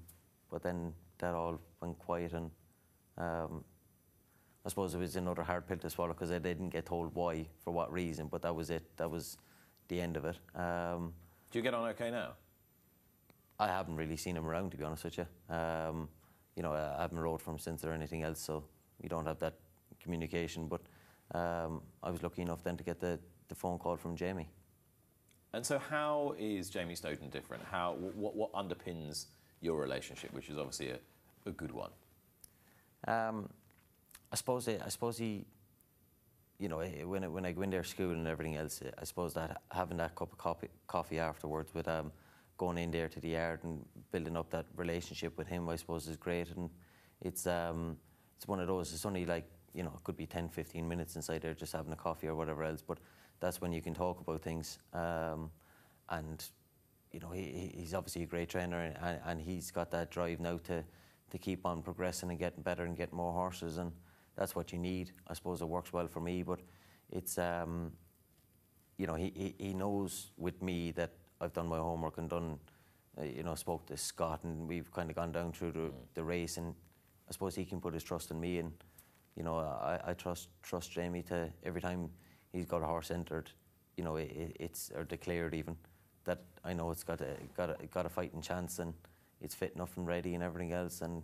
but 0.50 0.62
then 0.62 0.92
that 1.18 1.34
all 1.34 1.60
went 1.80 1.98
quiet 1.98 2.32
and. 2.32 2.50
Um, 3.16 3.64
I 4.66 4.70
suppose 4.70 4.94
it 4.94 4.98
was 4.98 5.16
another 5.16 5.42
hard 5.42 5.68
pill 5.68 5.76
to 5.76 5.90
swallow 5.90 6.14
because 6.14 6.30
I 6.30 6.38
didn't 6.38 6.70
get 6.70 6.86
told 6.86 7.14
why, 7.14 7.46
for 7.62 7.70
what 7.70 7.92
reason, 7.92 8.28
but 8.28 8.40
that 8.42 8.54
was 8.54 8.70
it. 8.70 8.96
That 8.96 9.10
was 9.10 9.36
the 9.88 10.00
end 10.00 10.16
of 10.16 10.24
it. 10.24 10.38
Um, 10.58 11.12
Do 11.50 11.58
you 11.58 11.62
get 11.62 11.74
on 11.74 11.86
okay 11.90 12.10
now? 12.10 12.32
I 13.58 13.66
haven't 13.66 13.96
really 13.96 14.16
seen 14.16 14.36
him 14.36 14.46
around, 14.46 14.70
to 14.70 14.78
be 14.78 14.84
honest 14.84 15.04
with 15.04 15.18
you. 15.18 15.26
Um, 15.54 16.08
you 16.56 16.62
know, 16.62 16.72
I 16.72 17.02
haven't 17.02 17.18
rode 17.18 17.42
from 17.42 17.54
him 17.54 17.58
since 17.58 17.84
or 17.84 17.92
anything 17.92 18.22
else, 18.22 18.40
so 18.40 18.64
we 19.02 19.08
don't 19.08 19.26
have 19.26 19.38
that 19.40 19.54
communication. 20.00 20.68
But 20.68 20.82
um, 21.38 21.82
I 22.02 22.10
was 22.10 22.22
lucky 22.22 22.42
enough 22.42 22.62
then 22.62 22.76
to 22.76 22.84
get 22.84 23.00
the, 23.00 23.18
the 23.48 23.54
phone 23.54 23.78
call 23.78 23.96
from 23.96 24.16
Jamie. 24.16 24.48
And 25.52 25.64
so, 25.64 25.78
how 25.78 26.34
is 26.38 26.68
Jamie 26.68 26.96
Snowden 26.96 27.30
different? 27.30 27.62
How 27.70 27.94
what, 27.94 28.34
what 28.34 28.52
underpins 28.52 29.26
your 29.60 29.80
relationship, 29.80 30.32
which 30.32 30.48
is 30.48 30.58
obviously 30.58 30.90
a, 30.90 30.98
a 31.46 31.52
good 31.52 31.72
one? 31.72 31.90
Um, 33.06 33.48
I 34.32 34.36
suppose 34.36 34.68
I 34.68 34.88
suppose 34.88 35.16
he, 35.16 35.44
you 36.58 36.68
know, 36.68 36.78
when 36.78 37.24
I, 37.24 37.28
when 37.28 37.46
I 37.46 37.52
go 37.52 37.62
in 37.62 37.70
there 37.70 37.84
school 37.84 38.10
and 38.10 38.26
everything 38.26 38.56
else, 38.56 38.82
I 38.98 39.04
suppose 39.04 39.34
that 39.34 39.62
having 39.70 39.96
that 39.98 40.16
cup 40.16 40.32
of 40.32 40.38
coffee, 40.38 40.68
coffee 40.88 41.20
afterwards 41.20 41.72
with 41.72 41.86
um, 41.86 42.10
going 42.56 42.78
in 42.78 42.90
there 42.90 43.08
to 43.08 43.20
the 43.20 43.28
yard 43.28 43.60
and 43.64 43.84
building 44.12 44.36
up 44.36 44.50
that 44.50 44.66
relationship 44.76 45.36
with 45.36 45.46
him, 45.46 45.68
I 45.68 45.76
suppose 45.76 46.08
is 46.08 46.16
great. 46.16 46.48
And 46.56 46.70
it's 47.20 47.46
um, 47.46 47.96
it's 48.36 48.46
one 48.46 48.60
of 48.60 48.66
those. 48.66 48.92
It's 48.92 49.06
only 49.06 49.26
like 49.26 49.44
you 49.74 49.82
know, 49.82 49.92
it 49.96 50.04
could 50.04 50.16
be 50.16 50.26
10, 50.26 50.50
15 50.50 50.88
minutes 50.88 51.16
inside 51.16 51.42
there 51.42 51.52
just 51.52 51.72
having 51.72 51.92
a 51.92 51.96
coffee 51.96 52.28
or 52.28 52.36
whatever 52.36 52.62
else, 52.62 52.80
but 52.80 52.98
that's 53.40 53.60
when 53.60 53.72
you 53.72 53.82
can 53.82 53.92
talk 53.92 54.20
about 54.20 54.40
things. 54.40 54.78
Um, 54.92 55.50
and 56.10 56.44
you 57.10 57.18
know, 57.18 57.30
he, 57.30 57.72
he's 57.74 57.92
obviously 57.92 58.22
a 58.22 58.26
great 58.26 58.48
trainer, 58.48 58.80
and, 59.02 59.18
and 59.26 59.40
he's 59.40 59.72
got 59.72 59.90
that 59.90 60.10
drive 60.10 60.40
now 60.40 60.58
to 60.64 60.84
to 61.30 61.38
keep 61.38 61.66
on 61.66 61.82
progressing 61.82 62.30
and 62.30 62.38
getting 62.38 62.62
better 62.62 62.84
and 62.84 62.96
getting 62.96 63.16
more 63.16 63.32
horses 63.32 63.78
and 63.78 63.90
that's 64.36 64.54
what 64.54 64.72
you 64.72 64.78
need. 64.78 65.12
I 65.26 65.34
suppose 65.34 65.60
it 65.62 65.68
works 65.68 65.92
well 65.92 66.08
for 66.08 66.20
me, 66.20 66.42
but 66.42 66.60
it's 67.10 67.38
um, 67.38 67.92
you 68.96 69.06
know 69.06 69.14
he, 69.14 69.32
he, 69.34 69.54
he 69.58 69.74
knows 69.74 70.30
with 70.36 70.62
me 70.62 70.92
that 70.92 71.12
I've 71.40 71.52
done 71.52 71.68
my 71.68 71.78
homework 71.78 72.18
and 72.18 72.28
done 72.28 72.58
uh, 73.18 73.24
you 73.24 73.42
know 73.42 73.54
spoke 73.54 73.86
to 73.86 73.96
Scott 73.96 74.40
and 74.44 74.68
we've 74.68 74.90
kind 74.92 75.10
of 75.10 75.16
gone 75.16 75.32
down 75.32 75.52
through 75.52 75.72
the, 75.72 75.78
mm. 75.78 75.92
the 76.14 76.24
race 76.24 76.56
and 76.56 76.74
I 77.28 77.32
suppose 77.32 77.54
he 77.54 77.64
can 77.64 77.80
put 77.80 77.94
his 77.94 78.02
trust 78.02 78.30
in 78.30 78.40
me 78.40 78.58
and 78.58 78.72
you 79.36 79.42
know 79.42 79.56
I, 79.58 80.00
I 80.04 80.14
trust 80.14 80.48
trust 80.62 80.92
Jamie 80.92 81.22
to 81.24 81.50
every 81.64 81.80
time 81.80 82.10
he's 82.52 82.66
got 82.66 82.82
a 82.82 82.86
horse 82.86 83.10
entered 83.10 83.50
you 83.96 84.04
know 84.04 84.16
it, 84.16 84.56
it's 84.58 84.90
or 84.94 85.04
declared 85.04 85.54
even 85.54 85.76
that 86.24 86.42
I 86.64 86.72
know 86.72 86.90
it's 86.90 87.04
got 87.04 87.20
a 87.20 87.36
got 87.56 87.70
a, 87.70 87.86
got 87.86 88.06
a 88.06 88.08
fighting 88.08 88.40
chance 88.40 88.78
and 88.78 88.94
it's 89.40 89.54
fit 89.54 89.72
enough 89.74 89.96
and 89.96 90.06
ready 90.06 90.34
and 90.34 90.42
everything 90.42 90.72
else 90.72 91.02
and 91.02 91.22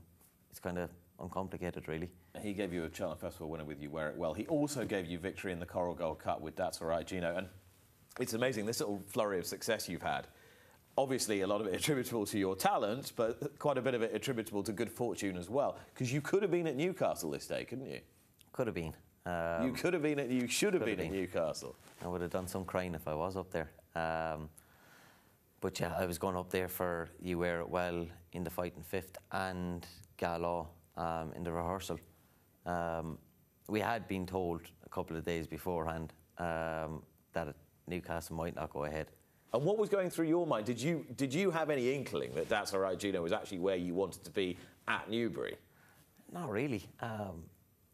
it's 0.51 0.59
kind 0.59 0.79
of 0.79 0.91
uncomplicated, 1.21 1.89
really. 1.89 2.09
He 2.41 2.53
gave 2.53 2.73
you 2.73 2.85
a 2.85 2.95
Cheltenham 2.95 3.19
Festival 3.19 3.49
winner 3.49 3.65
with 3.65 3.81
You 3.81 3.91
Wear 3.91 4.09
It 4.09 4.17
Well. 4.17 4.35
He 4.35 4.47
also 4.47 4.85
gave 4.85 5.07
you 5.07 5.19
victory 5.19 5.53
in 5.53 5.61
the 5.61 5.67
Coral 5.67 5.95
Gold 5.95 6.19
Cup 6.19 6.41
with 6.41 6.57
Datsalrightgino. 6.57 7.39
And 7.39 7.49
it's 8.19 8.35
amazing, 8.35 8.67
this 8.67 8.81
little 8.81 9.03
flurry 9.07 9.39
of 9.39 9.47
success 9.47 9.89
you've 9.89 10.03
had. 10.03 10.27
Obviously, 10.99 11.43
a 11.43 11.47
lot 11.47 11.61
of 11.61 11.67
it 11.67 11.75
attributable 11.81 12.27
to 12.27 12.39
your 12.39 12.57
talent, 12.57 13.13
but 13.17 13.59
quite 13.59 13.79
a 13.79 13.83
bit 13.83 13.95
of 13.95 14.03
it 14.03 14.15
attributable 14.15 14.63
to 14.63 14.73
good 14.73 14.91
fortune 14.91 15.37
as 15.37 15.49
well. 15.49 15.79
Because 15.95 16.13
you 16.13 16.21
could 16.21 16.43
have 16.43 16.51
been 16.51 16.67
at 16.67 16.77
Newcastle 16.77 17.31
this 17.31 17.47
day, 17.47 17.65
couldn't 17.65 17.87
you? 17.87 18.01
Could 18.53 18.67
have 18.67 18.75
been. 18.75 18.95
Um, 19.27 19.67
you 19.67 19.73
could 19.73 19.93
have 19.93 20.03
been 20.03 20.19
at. 20.19 20.31
You 20.31 20.49
should 20.49 20.75
have 20.75 20.85
been, 20.85 20.97
been, 20.97 21.07
at 21.07 21.13
Newcastle. 21.13 21.77
I 22.03 22.09
would 22.09 22.21
have 22.23 22.31
done 22.31 22.49
some 22.49 22.65
crying 22.65 22.95
if 22.95 23.07
I 23.07 23.15
was 23.15 23.37
up 23.37 23.51
there. 23.51 23.71
Um, 23.95 24.49
but 25.61 25.79
yeah, 25.79 25.95
I 25.97 26.07
was 26.07 26.19
going 26.19 26.37
up 26.37 26.51
there 26.51 26.69
for 26.69 27.09
You 27.21 27.39
Wear 27.39 27.61
It 27.61 27.69
Well 27.69 28.07
in 28.33 28.45
the 28.45 28.51
fighting 28.51 28.83
fifth 28.83 29.19
and 29.33 29.87
Gala 30.17 30.67
um, 30.97 31.33
in 31.37 31.45
the 31.45 31.53
rehearsal. 31.53 31.99
Um, 32.65 33.19
we 33.69 33.81
had 33.81 34.09
been 34.09 34.27
told 34.27 34.63
a 34.85 34.89
couple 34.89 35.17
of 35.17 35.25
days 35.25 35.47
beforehand 35.47 36.13
um, 36.39 37.03
that 37.33 37.55
Newcastle 37.91 38.37
might 38.37 38.57
not 38.57 38.73
go 38.73 38.85
ahead. 38.85 39.11
And 39.53 39.65
what 39.65 39.79
was 39.79 39.89
going 39.89 40.11
through 40.11 40.29
your 40.29 40.47
mind? 40.47 40.65
Did 40.65 40.81
you 40.81 41.05
did 41.17 41.35
you 41.35 41.51
have 41.51 41.71
any 41.71 41.93
inkling 41.93 42.35
that 42.35 42.49
Datsalrightgino, 42.49 43.21
was 43.21 43.33
actually 43.33 43.59
where 43.59 43.77
you 43.77 43.95
wanted 43.95 44.25
to 44.25 44.31
be 44.31 44.57
at 44.87 45.11
Newbury? 45.11 45.57
Not 46.33 46.51
really. 46.51 46.89
Um, 47.01 47.45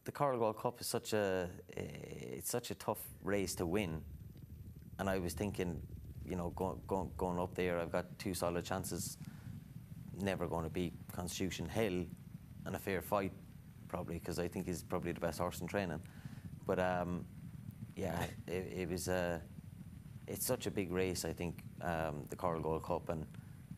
the 0.04 0.12
Coral 0.12 0.38
Gold 0.38 0.58
Cup 0.58 0.80
is 0.80 0.86
such 0.86 1.14
a 1.14 1.48
it's 1.68 2.50
such 2.50 2.70
a 2.70 2.74
tough 2.74 3.02
race 3.24 3.54
to 3.56 3.66
win, 3.66 4.02
and 4.98 5.08
I 5.08 5.18
was 5.18 5.32
thinking, 5.32 5.80
you 6.24 6.36
know, 6.36 6.50
going 6.50 6.78
going, 6.86 7.10
going 7.16 7.38
up 7.38 7.54
there, 7.54 7.80
I've 7.80 7.92
got 7.92 8.18
two 8.18 8.34
solid 8.34 8.64
chances. 8.64 9.16
Never 10.20 10.46
going 10.46 10.64
to 10.64 10.70
beat 10.70 10.94
Constitution 11.12 11.68
Hill, 11.68 12.04
and 12.66 12.76
a 12.76 12.78
fair 12.78 13.02
fight, 13.02 13.32
probably, 13.88 14.18
because 14.18 14.38
I 14.38 14.48
think 14.48 14.66
he's 14.66 14.82
probably 14.82 15.12
the 15.12 15.20
best 15.20 15.38
horse 15.38 15.60
in 15.60 15.66
training. 15.66 16.00
But 16.66 16.78
um, 16.78 17.24
yeah, 17.96 18.24
it, 18.46 18.72
it 18.76 18.90
was 18.90 19.08
a. 19.08 19.40
It's 20.26 20.44
such 20.44 20.66
a 20.66 20.70
big 20.70 20.90
race, 20.90 21.24
I 21.24 21.32
think, 21.32 21.62
um, 21.82 22.24
the 22.30 22.36
Coral 22.36 22.60
Gold 22.60 22.82
Cup, 22.82 23.08
and 23.08 23.26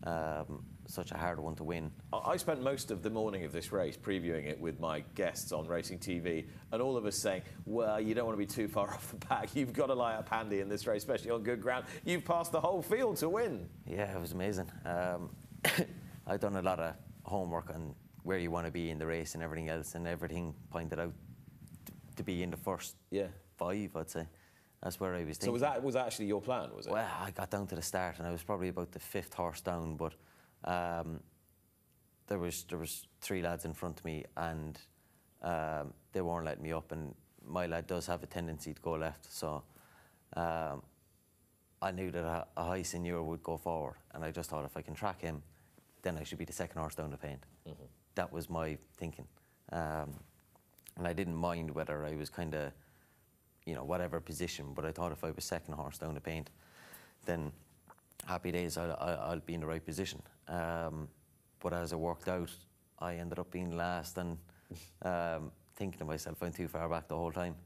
um, 0.05 0.65
such 0.87 1.11
a 1.13 1.19
hard 1.19 1.39
one 1.39 1.55
to 1.57 1.65
win. 1.65 1.91
I 2.13 2.37
spent 2.39 2.63
most 2.63 2.91
of 2.91 3.03
the 3.03 3.11
morning 3.11 3.45
of 3.45 3.53
this 3.53 3.73
race 3.73 3.97
previewing 3.97 4.47
it 4.47 4.59
with 4.59 4.81
my 4.81 5.01
guests 5.15 5.53
on 5.53 5.67
Racing 5.67 5.99
TV, 5.99 6.47
and 6.73 6.81
all 6.81 6.97
of 6.97 7.05
us 7.05 7.17
saying, 7.17 7.43
well, 7.67 8.01
you 8.01 8.15
don't 8.15 8.25
want 8.25 8.39
to 8.39 8.39
be 8.39 8.47
too 8.47 8.69
far 8.69 8.89
off 8.95 9.11
the 9.11 9.17
pack. 9.17 9.55
You've 9.55 9.73
got 9.73 9.87
to 9.87 9.95
lie 9.95 10.15
up 10.15 10.29
handy 10.29 10.61
in 10.61 10.69
this 10.69 10.87
race, 10.87 11.03
especially 11.03 11.31
on 11.31 11.43
good 11.43 11.61
ground. 11.61 11.85
You've 12.05 12.25
passed 12.25 12.53
the 12.53 12.61
whole 12.61 12.83
field 12.83 13.19
to 13.19 13.29
win. 13.29 13.69
Yeah, 13.87 14.17
it 14.17 14.21
was 14.21 14.33
amazing. 14.33 14.71
Um, 14.85 15.31
I've 16.27 16.41
done 16.41 16.57
a 16.57 16.63
lot 16.63 16.81
of 16.81 16.95
homework 17.25 17.71
on 17.71 17.95
where 18.23 18.39
you 18.39 18.51
want 18.51 18.67
to 18.67 18.73
be 18.73 18.91
in 18.91 18.99
the 18.99 19.07
race 19.07 19.35
and 19.35 19.43
everything 19.43 19.69
else, 19.69 19.95
and 19.95 20.07
everything 20.07 20.55
pointed 20.71 20.99
out 20.99 21.13
to, 21.85 21.93
to 22.17 22.23
be 22.23 22.43
in 22.43 22.51
the 22.51 22.57
first 22.57 22.97
yeah. 23.11 23.27
five, 23.57 23.95
I'd 23.95 24.11
say. 24.11 24.27
That's 24.83 25.01
where 25.01 25.15
I 25.15 25.25
was 25.25 25.39
thinking. 25.39 25.47
So 25.47 25.53
was 25.53 25.63
that 25.63 25.83
was 25.83 25.95
that 25.95 26.07
actually 26.07 26.27
your 26.27 26.41
plan? 26.41 26.71
Was 26.75 26.87
it? 26.87 26.93
Well, 26.93 27.09
I 27.21 27.31
got 27.31 27.51
down 27.51 27.67
to 27.69 27.75
the 27.75 27.83
start, 27.83 28.19
and 28.19 28.27
I 28.27 28.31
was 28.31 28.43
probably 28.43 28.69
about 28.69 28.93
the 28.93 28.99
fifth 28.99 29.35
horse 29.35 29.61
down, 29.61 29.97
but 29.97 30.15
um, 30.65 31.21
there 32.27 32.39
was 32.39 32.65
there 32.65 32.79
was 32.79 33.07
three 33.21 33.43
lads 33.43 33.65
in 33.65 33.75
front 33.75 33.99
of 33.99 34.05
me, 34.05 34.25
and 34.37 34.79
um, 35.43 35.93
they 36.13 36.21
weren't 36.21 36.45
letting 36.45 36.63
me 36.63 36.73
up. 36.73 36.93
And 36.93 37.15
my 37.45 37.67
lad 37.67 37.87
does 37.87 38.07
have 38.07 38.23
a 38.23 38.27
tendency 38.27 38.73
to 38.73 38.81
go 38.81 38.93
left, 38.93 39.33
so 39.33 39.63
um, 40.37 40.83
I 41.83 41.91
knew 41.91 42.11
that 42.11 42.25
a, 42.25 42.47
a, 42.57 42.65
high 42.65 42.83
senior 42.83 43.23
would 43.23 43.43
go 43.43 43.57
forward, 43.57 43.97
and 44.15 44.25
I 44.25 44.31
just 44.31 44.51
thought 44.51 44.65
if 44.65 44.77
I 44.77 44.83
can 44.83 44.95
track 44.95 45.21
him, 45.21 45.43
then 46.03 46.17
I 46.17 46.23
should 46.23 46.39
be 46.39 46.45
the 46.45 46.53
second 46.53 46.81
horse 46.81 46.95
down 46.95 47.11
the 47.11 47.17
paint. 47.17 47.45
Mm-hmm 47.69 47.85
that 48.19 48.33
was 48.33 48.51
my 48.51 48.77
thinking. 48.97 49.27
Um, 49.71 50.13
and 50.97 51.07
I 51.07 51.13
didn't 51.13 51.37
mind 51.37 51.71
whether 51.71 52.05
I 52.05 52.17
was 52.17 52.29
kind 52.29 52.53
of, 52.53 52.73
you 53.69 53.75
know, 53.75 53.85
whatever 53.85 54.19
position, 54.19 54.73
but 54.75 54.87
I 54.87 54.93
thought 54.93 55.13
if 55.13 55.23
I 55.23 55.31
was 55.31 55.45
second 55.45 55.75
horse 55.75 55.99
down 55.99 56.15
the 56.15 56.23
paint, 56.23 56.49
then 57.27 57.53
happy 58.25 58.51
days, 58.51 58.79
I'll, 58.79 58.97
I'll 58.99 59.41
be 59.41 59.53
in 59.53 59.61
the 59.61 59.67
right 59.67 59.85
position. 59.85 60.23
Um, 60.49 61.07
but 61.61 61.75
as 61.75 61.93
it 61.93 61.99
worked 61.99 62.29
out, 62.29 62.51
I 62.99 63.17
ended 63.17 63.39
up 63.39 63.51
being 63.51 63.77
last 63.77 64.17
and 64.17 64.39
um, 65.03 65.53
thinking 65.77 65.99
to 65.99 66.07
myself, 66.07 66.43
I'm 66.43 66.51
too 66.51 66.67
far 66.67 66.89
back 66.89 67.09
the 67.09 67.17
whole 67.17 67.31
time. 67.31 67.57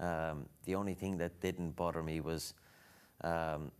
Um, 0.00 0.46
the 0.64 0.74
only 0.74 0.94
thing 0.94 1.18
that 1.18 1.40
didn't 1.40 1.76
bother 1.76 2.02
me 2.02 2.20
was, 2.20 2.54
um, 3.20 3.70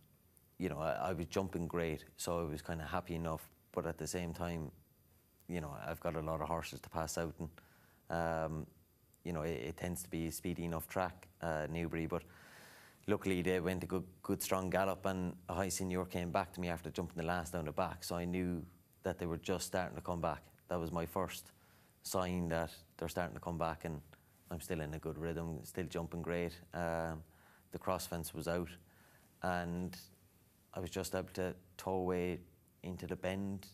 you 0.57 0.69
know, 0.69 0.79
I, 0.79 1.09
I 1.09 1.11
was 1.11 1.25
jumping 1.25 1.67
great, 1.67 2.05
so 2.15 2.39
I 2.39 2.43
was 2.49 2.61
kind 2.61 2.81
of 2.81 2.87
happy 2.87 3.15
enough. 3.15 3.41
But 3.73 3.85
at 3.85 3.97
the 3.97 4.07
same 4.07 4.33
time, 4.33 4.71
you 5.49 5.59
know, 5.59 5.75
I've 5.85 5.99
got 5.99 6.15
a 6.15 6.21
lot 6.21 6.39
of 6.39 6.47
horses 6.47 6.79
to 6.79 6.89
pass 6.89 7.17
out, 7.17 7.33
and 7.37 7.49
um, 8.09 8.65
you 9.25 9.33
know, 9.33 9.41
it, 9.41 9.61
it, 9.69 9.77
tends 9.77 10.03
to 10.03 10.09
be 10.09 10.27
a 10.27 10.31
speedy 10.31 10.63
enough 10.63 10.87
track, 10.87 11.27
uh, 11.41 11.67
Newbury. 11.69 12.05
But 12.05 12.23
luckily, 13.07 13.41
they 13.41 13.59
went 13.59 13.83
a 13.83 13.87
good, 13.87 14.03
good 14.23 14.41
strong 14.41 14.69
gallop, 14.69 15.05
and 15.05 15.33
a 15.49 15.53
high 15.55 15.69
senior 15.69 16.05
came 16.05 16.31
back 16.31 16.53
to 16.53 16.61
me 16.61 16.69
after 16.69 16.89
jumping 16.89 17.17
the 17.17 17.27
last 17.27 17.51
down 17.51 17.65
the 17.65 17.71
back. 17.71 18.03
So 18.03 18.15
I 18.15 18.23
knew 18.23 18.63
that 19.03 19.19
they 19.19 19.25
were 19.25 19.37
just 19.37 19.67
starting 19.67 19.95
to 19.95 20.01
come 20.01 20.21
back. 20.21 20.43
That 20.69 20.79
was 20.79 20.91
my 20.91 21.05
first 21.05 21.51
sign 22.03 22.47
that 22.49 22.71
they're 22.97 23.09
starting 23.09 23.33
to 23.33 23.41
come 23.41 23.57
back, 23.57 23.83
and 23.83 23.99
I'm 24.51 24.61
still 24.61 24.79
in 24.79 24.93
a 24.93 24.99
good 24.99 25.17
rhythm, 25.17 25.59
still 25.63 25.85
jumping 25.85 26.21
great. 26.21 26.53
Um, 26.73 27.23
the 27.71 27.79
cross 27.79 28.05
fence 28.05 28.33
was 28.33 28.47
out, 28.47 28.69
and 29.41 29.97
I 30.73 30.79
was 30.79 30.91
just 30.91 31.15
able 31.15 31.29
to 31.33 31.55
tow 31.77 31.95
away 31.95 32.39
into 32.83 33.07
the 33.07 33.15
bend, 33.15 33.65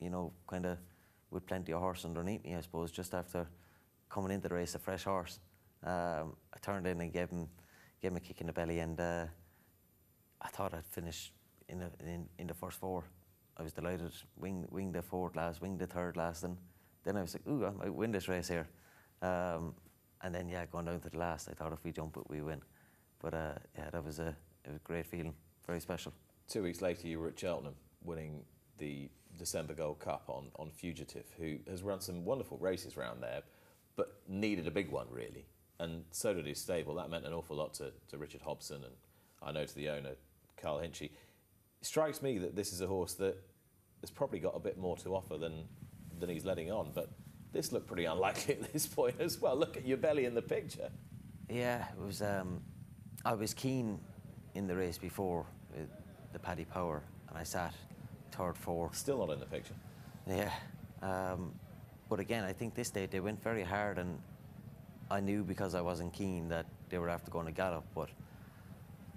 you 0.00 0.10
know, 0.10 0.32
kind 0.46 0.66
of 0.66 0.78
with 1.30 1.46
plenty 1.46 1.72
of 1.72 1.80
horse 1.80 2.04
underneath 2.04 2.44
me, 2.44 2.54
I 2.54 2.60
suppose, 2.60 2.90
just 2.90 3.14
after 3.14 3.46
coming 4.08 4.32
into 4.32 4.48
the 4.48 4.54
race, 4.54 4.74
a 4.74 4.78
fresh 4.78 5.04
horse. 5.04 5.40
Um, 5.84 6.36
I 6.54 6.58
turned 6.60 6.86
in 6.86 7.00
and 7.00 7.12
gave 7.12 7.30
him, 7.30 7.48
gave 8.00 8.10
him 8.10 8.16
a 8.16 8.20
kick 8.20 8.40
in 8.40 8.46
the 8.46 8.52
belly, 8.52 8.80
and 8.80 8.98
uh, 9.00 9.26
I 10.40 10.48
thought 10.48 10.74
I'd 10.74 10.86
finish 10.86 11.32
in 11.68 11.78
the, 11.80 11.90
in, 12.04 12.28
in 12.38 12.46
the 12.46 12.54
first 12.54 12.78
four. 12.78 13.04
I 13.56 13.62
was 13.62 13.72
delighted. 13.72 14.12
Wing, 14.36 14.66
wing 14.70 14.92
the 14.92 15.02
fourth 15.02 15.36
last, 15.36 15.60
wing 15.60 15.78
the 15.78 15.86
third 15.86 16.16
last, 16.16 16.44
and 16.44 16.56
then 17.04 17.16
I 17.16 17.22
was 17.22 17.34
like, 17.34 17.46
ooh, 17.46 17.66
I 17.66 17.70
might 17.70 17.94
win 17.94 18.12
this 18.12 18.28
race 18.28 18.48
here. 18.48 18.68
Um, 19.22 19.74
and 20.22 20.34
then, 20.34 20.48
yeah, 20.48 20.66
going 20.66 20.86
down 20.86 21.00
to 21.00 21.08
the 21.08 21.18
last, 21.18 21.48
I 21.48 21.54
thought 21.54 21.72
if 21.72 21.84
we 21.84 21.92
jump 21.92 22.16
it, 22.16 22.24
we 22.28 22.40
win. 22.40 22.60
But 23.20 23.34
uh, 23.34 23.54
yeah, 23.76 23.90
that 23.90 24.04
was 24.04 24.18
a, 24.18 24.28
it 24.64 24.68
was 24.68 24.76
a 24.76 24.80
great 24.84 25.06
feeling, 25.06 25.34
very 25.66 25.80
special. 25.80 26.12
Two 26.48 26.62
weeks 26.62 26.80
later, 26.80 27.06
you 27.06 27.20
were 27.20 27.28
at 27.28 27.38
Cheltenham 27.38 27.74
winning 28.04 28.42
the 28.78 29.10
December 29.36 29.74
Gold 29.74 29.98
Cup 29.98 30.24
on, 30.28 30.50
on 30.56 30.70
Fugitif, 30.70 31.24
who 31.36 31.58
has 31.68 31.82
run 31.82 32.00
some 32.00 32.24
wonderful 32.24 32.58
races 32.58 32.96
around 32.96 33.20
there. 33.20 33.42
But 33.98 34.20
needed 34.28 34.66
a 34.66 34.70
big 34.70 34.90
one 34.90 35.08
really, 35.10 35.44
and 35.80 36.04
so 36.12 36.32
did 36.32 36.46
his 36.46 36.58
stable. 36.58 36.94
That 36.94 37.10
meant 37.10 37.26
an 37.26 37.34
awful 37.34 37.56
lot 37.56 37.74
to, 37.74 37.92
to 38.10 38.16
Richard 38.16 38.40
Hobson 38.40 38.84
and 38.84 38.94
I 39.42 39.52
know 39.52 39.66
to 39.66 39.74
the 39.74 39.90
owner 39.90 40.12
Carl 40.56 40.78
Hinchy. 40.78 41.10
It 41.80 41.86
strikes 41.86 42.22
me 42.22 42.38
that 42.38 42.56
this 42.56 42.72
is 42.72 42.80
a 42.80 42.86
horse 42.86 43.14
that 43.14 43.36
has 44.00 44.10
probably 44.10 44.38
got 44.38 44.54
a 44.56 44.60
bit 44.60 44.78
more 44.78 44.96
to 44.98 45.14
offer 45.14 45.36
than 45.36 45.64
than 46.18 46.28
he's 46.28 46.44
letting 46.44 46.70
on, 46.70 46.90
but 46.94 47.10
this 47.52 47.72
looked 47.72 47.86
pretty 47.86 48.04
unlikely 48.04 48.54
at 48.62 48.72
this 48.72 48.86
point 48.86 49.16
as 49.20 49.40
well. 49.40 49.56
Look 49.56 49.76
at 49.76 49.86
your 49.86 49.98
belly 49.98 50.24
in 50.24 50.34
the 50.34 50.42
picture. 50.42 50.90
Yeah, 51.50 51.84
it 51.88 52.00
was. 52.00 52.22
Um, 52.22 52.62
I 53.24 53.34
was 53.34 53.52
keen 53.52 53.98
in 54.54 54.66
the 54.66 54.76
race 54.76 54.98
before 54.98 55.44
with 55.76 55.88
the 56.32 56.38
Paddy 56.38 56.64
Power, 56.64 57.02
and 57.28 57.36
I 57.36 57.42
sat 57.42 57.74
third, 58.32 58.56
fourth. 58.56 58.96
Still 58.96 59.18
not 59.18 59.32
in 59.32 59.40
the 59.40 59.46
picture. 59.46 59.74
Yeah, 60.26 60.52
um, 61.02 61.52
but 62.08 62.20
again, 62.20 62.44
I 62.44 62.52
think 62.52 62.74
this 62.74 62.90
day 62.90 63.06
they 63.06 63.20
went 63.20 63.42
very 63.42 63.62
hard, 63.62 63.98
and 63.98 64.18
I 65.10 65.20
knew 65.20 65.42
because 65.42 65.74
I 65.74 65.80
wasn't 65.80 66.12
keen 66.12 66.48
that 66.48 66.66
they 66.88 66.98
were 66.98 67.08
after 67.08 67.30
going 67.30 67.46
to 67.46 67.52
gallop. 67.52 67.84
But 67.94 68.08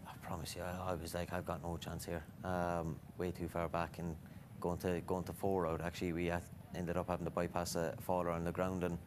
I 0.07 0.13
promise 0.25 0.55
you, 0.55 0.61
I, 0.61 0.91
I 0.91 0.93
was 0.95 1.13
like, 1.13 1.31
I've 1.33 1.45
got 1.45 1.63
no 1.63 1.77
chance 1.77 2.05
here. 2.05 2.23
Um, 2.43 2.97
way 3.17 3.31
too 3.31 3.47
far 3.47 3.69
back 3.69 3.99
and 3.99 4.15
going 4.59 4.77
to 4.79 5.01
going 5.07 5.23
to 5.25 5.33
four 5.33 5.67
out. 5.67 5.81
Actually, 5.81 6.13
we 6.13 6.31
ended 6.75 6.97
up 6.97 7.07
having 7.07 7.25
to 7.25 7.31
bypass 7.31 7.75
a 7.75 7.93
faller 8.01 8.29
on 8.29 8.43
the 8.43 8.51
ground, 8.51 8.83
and 8.83 8.97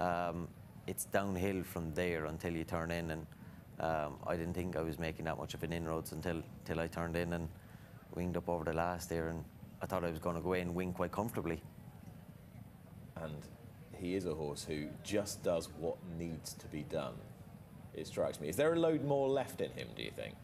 um, 0.00 0.48
it's 0.86 1.04
downhill 1.06 1.62
from 1.62 1.92
there 1.94 2.26
until 2.26 2.52
you 2.52 2.64
turn 2.64 2.90
in. 2.90 3.10
And 3.10 3.26
um, 3.80 4.14
I 4.26 4.36
didn't 4.36 4.54
think 4.54 4.76
I 4.76 4.82
was 4.82 4.98
making 4.98 5.24
that 5.24 5.38
much 5.38 5.54
of 5.54 5.62
an 5.64 5.72
inroads 5.72 6.12
until 6.12 6.42
until 6.60 6.80
I 6.80 6.86
turned 6.86 7.16
in 7.16 7.32
and 7.32 7.48
winged 8.14 8.36
up 8.36 8.48
over 8.48 8.64
the 8.64 8.72
last 8.72 9.08
there, 9.08 9.28
and 9.28 9.44
I 9.82 9.86
thought 9.86 10.04
I 10.04 10.10
was 10.10 10.20
going 10.20 10.36
to 10.36 10.42
go 10.42 10.52
in 10.52 10.68
and 10.68 10.74
wing 10.74 10.92
quite 10.92 11.10
comfortably. 11.10 11.60
And 13.16 13.42
he 13.98 14.14
is 14.14 14.26
a 14.26 14.34
horse 14.34 14.64
who 14.64 14.86
just 15.02 15.42
does 15.42 15.68
what 15.78 15.96
needs 16.18 16.54
to 16.54 16.66
be 16.66 16.82
done. 16.82 17.14
It 17.94 18.06
strikes 18.06 18.40
me. 18.40 18.48
Is 18.48 18.56
there 18.56 18.72
a 18.72 18.78
load 18.78 19.04
more 19.04 19.28
left 19.28 19.60
in 19.60 19.70
him? 19.70 19.88
Do 19.96 20.02
you 20.02 20.10
think? 20.10 20.34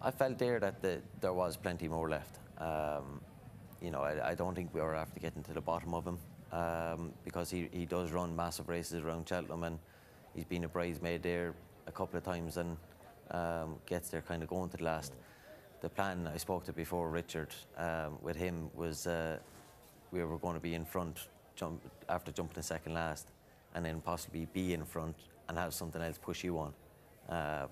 I 0.00 0.10
felt 0.10 0.38
there 0.38 0.58
that 0.60 0.82
the, 0.82 1.00
there 1.20 1.32
was 1.32 1.56
plenty 1.56 1.88
more 1.88 2.08
left. 2.08 2.38
Um, 2.58 3.20
you 3.80 3.90
know, 3.90 4.02
I, 4.02 4.30
I, 4.30 4.34
don't 4.34 4.54
think 4.54 4.72
we 4.72 4.80
were 4.80 4.94
after 4.94 5.18
getting 5.18 5.42
to 5.44 5.52
the 5.52 5.60
bottom 5.60 5.92
of 5.92 6.06
him 6.06 6.18
um, 6.52 7.12
because 7.24 7.50
he, 7.50 7.68
he 7.72 7.84
does 7.84 8.12
run 8.12 8.34
massive 8.34 8.68
races 8.68 9.02
around 9.02 9.28
Cheltenham 9.28 9.64
and 9.64 9.78
he's 10.34 10.44
been 10.44 10.64
a 10.64 10.68
bridesmaid 10.68 11.22
there 11.22 11.54
a 11.86 11.92
couple 11.92 12.16
of 12.16 12.24
times 12.24 12.56
and 12.56 12.76
um, 13.30 13.76
gets 13.86 14.08
there 14.08 14.22
kind 14.22 14.42
of 14.42 14.48
going 14.48 14.70
to 14.70 14.76
the 14.76 14.84
last. 14.84 15.12
The 15.80 15.88
plan 15.88 16.30
I 16.32 16.38
spoke 16.38 16.64
to 16.64 16.72
before, 16.72 17.10
Richard, 17.10 17.48
um, 17.76 18.18
with 18.22 18.36
him 18.36 18.70
was 18.74 19.06
uh, 19.06 19.38
we 20.12 20.22
were 20.24 20.38
going 20.38 20.54
to 20.54 20.60
be 20.60 20.74
in 20.74 20.84
front 20.84 21.28
jump, 21.56 21.80
after 22.08 22.32
jumping 22.32 22.54
the 22.54 22.62
second 22.62 22.94
last 22.94 23.28
and 23.74 23.84
then 23.84 24.00
possibly 24.00 24.46
be 24.52 24.72
in 24.74 24.84
front 24.84 25.16
and 25.48 25.58
have 25.58 25.74
something 25.74 26.00
else 26.00 26.18
push 26.18 26.44
you 26.44 26.58
on. 26.58 26.72
Um, 27.28 27.68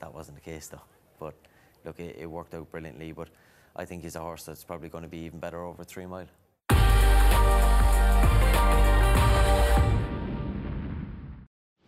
that 0.00 0.12
wasn't 0.12 0.36
the 0.36 0.42
case 0.42 0.68
though. 0.68 0.82
But 1.18 1.34
look, 1.84 2.00
it, 2.00 2.16
it 2.18 2.26
worked 2.26 2.54
out 2.54 2.70
brilliantly. 2.70 3.12
But 3.12 3.28
I 3.76 3.84
think 3.84 4.02
he's 4.02 4.16
a 4.16 4.20
horse 4.20 4.44
that's 4.44 4.64
probably 4.64 4.88
going 4.88 5.04
to 5.04 5.10
be 5.10 5.18
even 5.18 5.38
better 5.38 5.64
over 5.64 5.84
three 5.84 6.06
mile. 6.06 6.26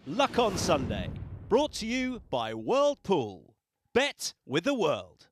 Luck 0.06 0.38
on 0.38 0.58
Sunday, 0.58 1.08
brought 1.48 1.72
to 1.72 1.86
you 1.86 2.20
by 2.30 2.52
World 2.52 2.98
Pool. 3.02 3.54
Bet 3.94 4.34
with 4.44 4.64
the 4.64 4.74
world. 4.74 5.28